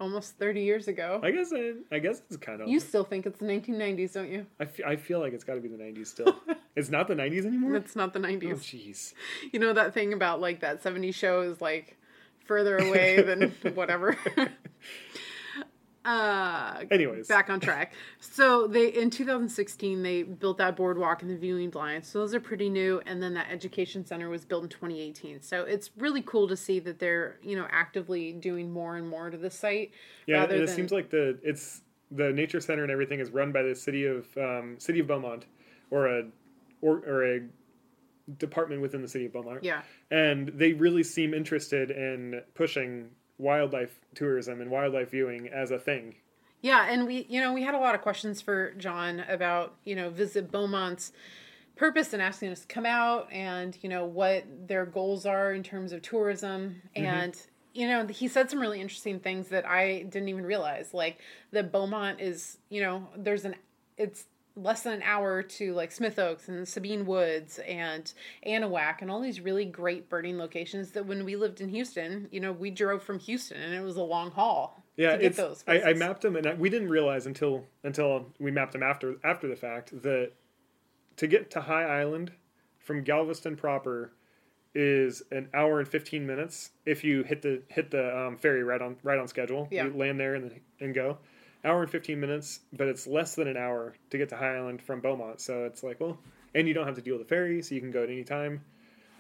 [0.01, 1.21] almost 30 years ago.
[1.23, 2.69] I guess I, I guess it's kind of.
[2.69, 4.47] you still think it's the 1990s, don't you?
[4.59, 6.37] I, fe- I feel like it's got to be the '90s still.
[6.77, 7.77] it's not the '90s anymore.
[7.77, 8.51] It's not the 90s.
[8.53, 9.15] Oh jeez.
[9.53, 11.97] You know that thing about like that 70s show is like
[12.47, 14.17] further away than whatever.
[16.05, 17.93] uh Anyways, back on track.
[18.21, 22.09] So they in 2016 they built that boardwalk and the viewing blinds.
[22.09, 25.43] So those are pretty new and then that education center was built in 2018.
[25.43, 29.31] So it's really cool to see that they're, you know, actively doing more and more
[29.31, 29.93] to the site.
[30.27, 33.53] yeah, and it than- seems like the it's the nature center and everything is run
[33.53, 35.47] by the city of um, city of Beaumont,
[35.91, 36.25] or a
[36.83, 37.41] or, or a
[38.39, 39.63] department within the city of Beaumont.
[39.65, 39.83] Yeah.
[40.11, 43.09] and they really seem interested in pushing
[43.43, 46.15] wildlife tourism and wildlife viewing as a thing.
[46.63, 49.97] Yeah, and we, you know, we had a lot of questions for John about, you
[49.97, 51.13] know, Visit Beaumont's
[51.75, 55.65] purpose and asking us to come out and, you know, what their goals are in
[55.65, 56.83] terms of tourism.
[56.97, 57.05] Mm-hmm.
[57.05, 57.37] And,
[57.75, 60.95] you know, he said some really interesting things that I didn't even realize.
[60.95, 61.19] Like
[61.51, 63.57] that Beaumont is, you know, there's an,
[63.97, 68.13] it's less than an hour to like Smith Oaks and Sabine Woods and
[68.47, 72.41] Anahuac and all these really great birding locations that when we lived in Houston, you
[72.41, 74.85] know, we drove from Houston and it was a long haul.
[74.97, 77.65] Yeah, to get it's those I, I mapped them and I, we didn't realize until
[77.83, 80.33] until we mapped them after after the fact that
[81.17, 82.33] to get to High Island
[82.79, 84.13] from Galveston proper
[84.75, 88.81] is an hour and 15 minutes if you hit the hit the um, ferry right
[88.83, 89.85] on right on schedule Yeah.
[89.87, 91.19] you land there and and go
[91.65, 94.83] hour and 15 minutes, but it's less than an hour to get to High Island
[94.83, 95.41] from Beaumont.
[95.41, 96.19] So it's like, well,
[96.55, 98.25] and you don't have to deal with the ferry, so you can go at any
[98.25, 98.63] time.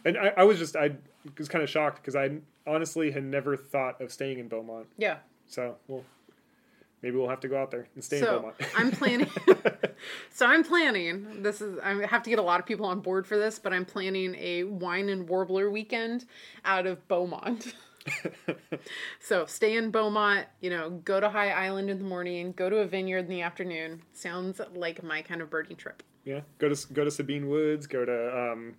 [0.05, 0.97] And I, I was just, I
[1.39, 4.87] was kind of shocked because I honestly had never thought of staying in Beaumont.
[4.99, 5.19] Yeah.
[5.47, 6.05] So, well,
[7.03, 8.55] maybe we'll have to go out there and stay in Beaumont.
[8.77, 9.31] I'm planning.
[10.31, 11.43] so I'm planning.
[11.43, 13.73] This is I have to get a lot of people on board for this, but
[13.73, 16.25] I'm planning a wine and warbler weekend
[16.65, 17.75] out of Beaumont.
[19.21, 20.47] so stay in Beaumont.
[20.61, 22.53] You know, go to High Island in the morning.
[22.53, 24.03] Go to a vineyard in the afternoon.
[24.13, 26.03] Sounds like my kind of birding trip.
[26.25, 27.87] yeah, go to go to Sabine Woods.
[27.87, 28.75] Go to, um,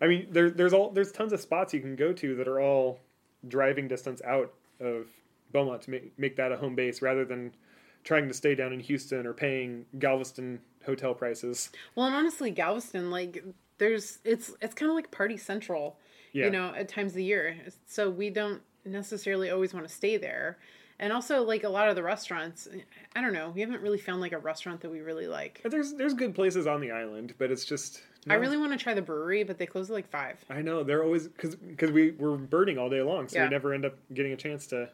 [0.00, 2.60] I mean, there, there's all there's tons of spots you can go to that are
[2.60, 3.00] all
[3.46, 5.08] driving distance out of
[5.52, 7.54] Beaumont to make make that a home base rather than
[8.02, 11.70] trying to stay down in Houston or paying Galveston hotel prices.
[11.94, 13.42] Well, and honestly, Galveston, like,
[13.78, 15.98] there's it's it's kind of like party central.
[16.34, 16.44] Yeah.
[16.46, 17.56] You know, at times of the year.
[17.86, 20.58] So we don't necessarily always want to stay there.
[20.98, 22.68] And also, like a lot of the restaurants,
[23.16, 25.60] I don't know, we haven't really found like a restaurant that we really like.
[25.62, 28.78] But there's there's good places on the island, but it's just I really want to
[28.78, 30.36] try the brewery, but they close at like five.
[30.48, 33.44] I know they're always because because we we're birding all day long, so Yeah.
[33.46, 34.88] we never end up getting a chance to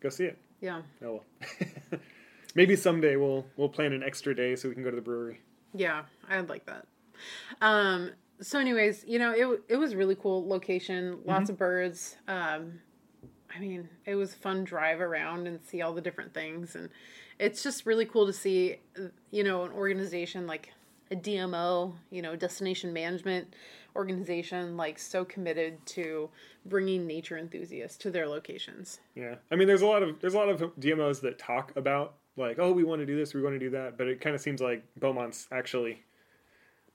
[0.00, 0.36] go see it.
[0.60, 1.24] Yeah, Oh well.
[2.54, 5.40] Maybe someday we'll we'll plan an extra day so we can go to the brewery.
[5.72, 6.86] yeah, I'd like that.
[7.62, 8.10] Um.
[8.42, 12.16] So, anyways, you know, it it was really cool location, lots of birds.
[12.26, 12.80] Um,
[13.54, 16.88] I mean, it was fun drive around and see all the different things, and
[17.38, 18.76] it's just really cool to see,
[19.30, 20.72] you know, an organization like
[21.10, 23.54] a DMO, you know, destination management
[23.96, 26.30] organization, like so committed to
[26.64, 29.00] bringing nature enthusiasts to their locations.
[29.14, 32.14] Yeah, I mean, there's a lot of there's a lot of DMOs that talk about
[32.36, 34.34] like, oh, we want to do this, we want to do that, but it kind
[34.34, 36.04] of seems like Beaumont's actually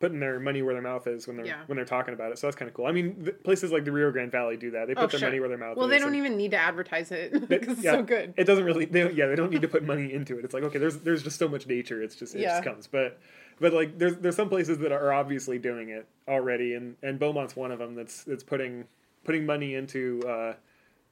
[0.06, 1.62] putting their money where their mouth is when they're Yeah.
[1.66, 2.38] when they're talking about it.
[2.38, 2.86] So that's kind of cool.
[2.86, 4.88] I mean, th- places like the Rio Grande Valley do that.
[4.88, 5.92] They put their money where their mouth Oh, Well, is.
[5.92, 8.34] they don't even need to advertise it because it's yeah, so good.
[8.38, 8.86] It doesn't really.
[8.86, 10.46] They, yeah, they don't need to put money into it.
[10.46, 12.04] It's like okay, there's there's just so much nature.
[12.04, 12.50] It's just it Yeah.
[12.60, 12.86] just comes.
[12.88, 13.20] But
[13.60, 17.56] but like there's there's some places that are obviously doing it already, and and Beaumont's
[17.56, 18.86] one of them that's that's putting
[19.24, 20.54] putting money into uh,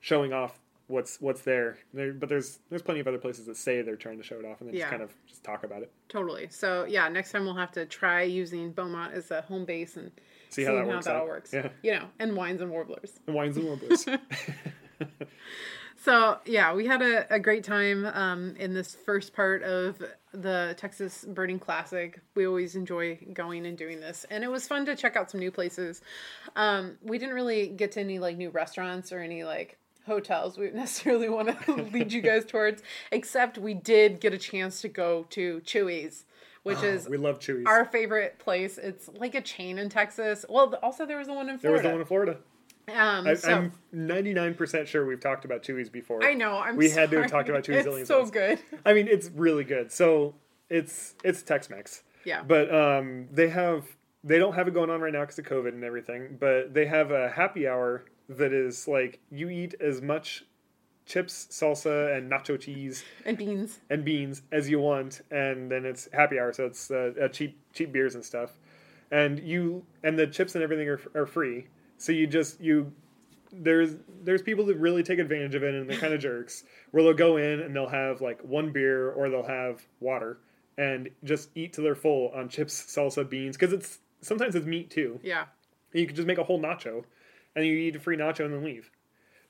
[0.02, 1.78] showing off what's what's there.
[1.94, 2.14] there.
[2.14, 4.60] But there's there's plenty of other places that say they're trying to show it off
[4.62, 4.82] and then Yeah.
[4.86, 5.92] just kind of just talk about it.
[6.10, 6.48] Totally.
[6.50, 10.12] So yeah, next time we'll have to try using Beaumont as a home base and
[10.50, 11.52] See how that works all works.
[11.54, 13.20] Yeah, You know, and wines and warblers.
[13.28, 14.06] and wines and warblers.
[16.04, 20.04] So yeah, we had a, a great time um, in this first part of
[20.34, 22.20] the Texas Birding Classic.
[22.36, 25.40] We always enjoy going and doing this, and it was fun to check out some
[25.40, 26.02] new places.
[26.58, 30.70] Um, we didn't really get to any like new restaurants or any like hotels we
[30.74, 32.82] necessarily want to lead you guys towards,
[33.12, 36.26] except we did get a chance to go to Chuy's,
[36.64, 37.66] which is we love Chuy's.
[37.66, 38.78] our favorite place.
[38.78, 40.46] It's like a chain in Texas.
[40.50, 41.88] Well, also there was the one in there was Florida.
[41.88, 42.38] the one in Florida.
[42.94, 46.24] um, I, so I'm 99% sure we've talked about Chuy's before.
[46.24, 46.58] I know.
[46.58, 46.76] I'm.
[46.76, 47.44] We had to have sorry.
[47.46, 48.32] talked about Chuy's It's so times.
[48.32, 48.60] good.
[48.86, 49.92] I mean, it's really good.
[49.92, 50.36] So
[50.70, 52.44] it's it's Tex-Mex, Yeah.
[52.44, 53.86] but um, they have
[54.24, 56.38] they don't have it going on right now because of COVID and everything.
[56.40, 60.46] But they have a happy hour that is like you eat as much
[61.06, 63.80] chips, salsa, and nacho cheese and beans.
[63.90, 67.58] and beans as you want, and then it's happy hour, so it's uh, uh, cheap
[67.74, 68.60] cheap beers and stuff,
[69.12, 71.68] and you and the chips and everything are, are free.
[71.98, 72.94] So you just you
[73.52, 77.04] there's there's people that really take advantage of it and they're kind of jerks where
[77.04, 80.40] they'll go in and they'll have like one beer or they'll have water
[80.78, 84.90] and just eat till they're full on chips, salsa, beans because it's sometimes it's meat
[84.90, 85.20] too.
[85.24, 85.46] Yeah.
[85.92, 87.04] And you could just make a whole nacho
[87.56, 88.90] and you eat a free nacho and then leave.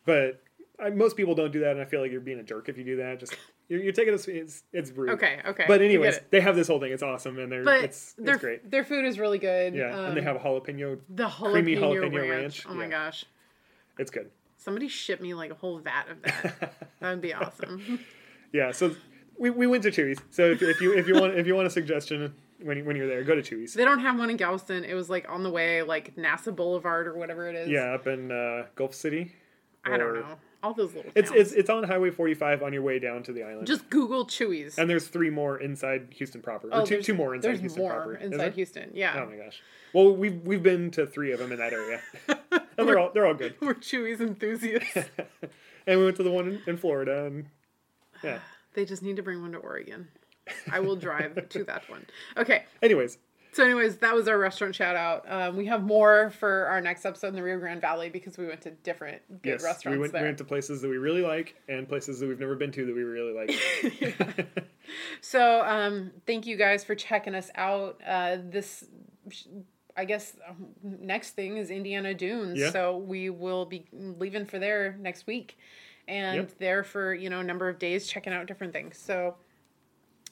[0.05, 0.41] But
[0.79, 2.77] I, most people don't do that, and I feel like you're being a jerk if
[2.77, 3.19] you do that.
[3.19, 3.35] Just
[3.69, 4.27] you're, you're taking this.
[4.27, 5.11] It's it's rude.
[5.11, 5.39] Okay.
[5.45, 5.65] Okay.
[5.67, 6.91] But anyways, they have this whole thing.
[6.91, 8.71] It's awesome, and they're but it's their it's great.
[8.71, 9.75] their food is really good.
[9.75, 10.99] Yeah, and they Um, have a jalapeno.
[11.09, 12.29] the jalapeno, creamy jalapeno ranch.
[12.29, 12.65] ranch.
[12.67, 12.89] Oh my Yeah.
[12.89, 13.25] gosh.
[13.99, 14.29] It's good.
[14.57, 16.73] Somebody ship me like a whole vat of that.
[16.99, 17.99] that would be awesome.
[18.51, 18.71] Yeah.
[18.71, 18.95] So
[19.37, 20.19] we, we went to Chuy's.
[20.31, 22.33] So if, if you if you want if you want a suggestion
[22.64, 23.74] when you, when you're there, go to Chuy's.
[23.74, 24.84] they don't have one in Galveston.
[24.84, 27.70] It was like on the way, like NASA Boulevard or whatever it is.
[27.70, 29.34] Yeah, up in uh, Gulf City.
[29.86, 30.38] I don't know.
[30.61, 31.41] All those little It's towns.
[31.41, 33.68] it's it's on Highway 45 on your way down to the island.
[33.68, 34.80] Just Google Chuy's.
[34.80, 36.70] and there's three more inside Houston proper.
[36.72, 38.16] Oh, or two two more inside There's Houston more proper.
[38.16, 38.91] Inside Houston.
[38.93, 39.22] Yeah.
[39.22, 39.61] Oh my gosh.
[39.93, 41.99] Well, we've we've been to three of them in that area,
[42.78, 43.55] and they're all they're all good.
[43.61, 45.09] We're Chuy's enthusiasts.
[45.86, 47.47] and we went to the one in, in Florida, and
[48.24, 48.39] yeah.
[48.74, 50.07] they just need to bring one to Oregon.
[50.71, 52.05] I will drive to that one.
[52.37, 52.63] Okay.
[52.81, 53.17] Anyways,
[53.53, 55.25] So, anyways, that was our restaurant shout out.
[55.31, 58.47] Um, we have more for our next episode in the Rio Grande Valley because we
[58.47, 61.21] went to different good yes, restaurants we went, we went to places that we really
[61.21, 64.57] like and places that we've never been to that we really like.
[65.21, 68.01] So, um, thank you guys for checking us out.
[68.05, 68.83] Uh, this,
[69.95, 72.59] I guess, um, next thing is Indiana Dunes.
[72.59, 72.71] Yeah.
[72.71, 75.57] So we will be leaving for there next week,
[76.07, 76.51] and Yep.
[76.59, 78.97] there for you know a number of days checking out different things.
[78.97, 79.35] So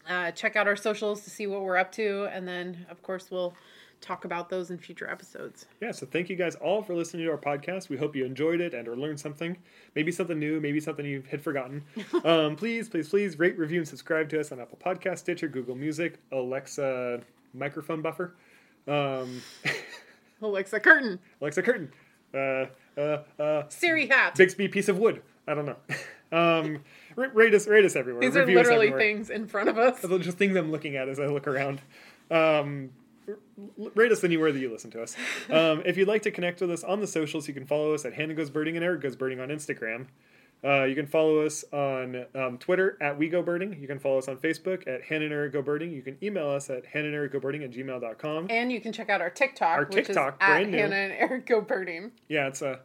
[0.09, 3.29] Uh, check out our socials to see what we're up to, and then of course
[3.31, 3.53] we'll
[4.01, 5.67] talk about those in future episodes.
[5.79, 7.87] Yeah, so thank you guys all for listening to our podcast.
[7.87, 9.55] We hope you enjoyed it and or learned something.
[9.95, 11.83] Maybe something new, maybe something you had forgotten.
[12.25, 15.75] um, please, please, please rate, review, and subscribe to us on Apple Podcast, Stitcher, Google
[15.75, 17.21] Music, Alexa
[17.53, 18.33] microphone buffer,
[18.87, 19.41] um,
[20.41, 21.91] Alexa curtain, Alexa curtain,
[22.33, 22.65] uh,
[22.97, 24.35] uh, uh, Siri hat.
[24.35, 25.21] Bixby piece of wood.
[25.47, 25.77] I don't know.
[26.31, 26.83] um,
[27.15, 28.21] rate us, rate us everywhere.
[28.21, 30.03] These are Review us literally things in front of us.
[30.11, 31.81] Are just things I'm looking at as I look around.
[32.29, 32.91] Um,
[33.95, 35.15] rate us anywhere that you listen to us.
[35.49, 38.05] Um, if you'd like to connect with us on the socials, you can follow us
[38.05, 40.07] at Hannah Goes Birding and Eric Goes Birding on Instagram.
[40.63, 43.81] Uh, you can follow us on um, Twitter at We Go Birding.
[43.81, 45.91] You can follow us on Facebook at Hannah and Eric Go Birding.
[45.91, 48.47] You can email us at Hannah and Eric Go Birding at gmail.com.
[48.49, 50.77] And you can check out our TikTok, Our which TikTok, is at brand new.
[50.77, 52.11] Hannah and Eric Go Birding.
[52.29, 52.79] Yeah, it's a,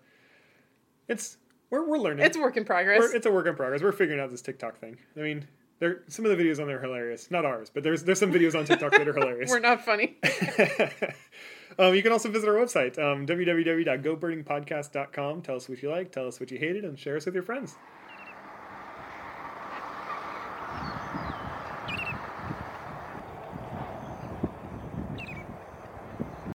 [1.07, 1.37] it's
[1.71, 2.25] we're we're learning.
[2.25, 3.01] It's a work in progress.
[3.01, 3.83] We're, it's a work in progress.
[3.83, 4.97] We're figuring out this TikTok thing.
[5.17, 5.47] I mean,
[5.79, 7.31] there some of the videos on there are hilarious.
[7.31, 9.51] Not ours, but there's there's some videos on TikTok that are hilarious.
[9.51, 10.17] We're not funny.
[11.79, 15.43] um, you can also visit our website, um, www.gobirdingpodcast.com.
[15.43, 17.45] Tell us what you like, tell us what you hated, and share us with your
[17.45, 17.77] friends.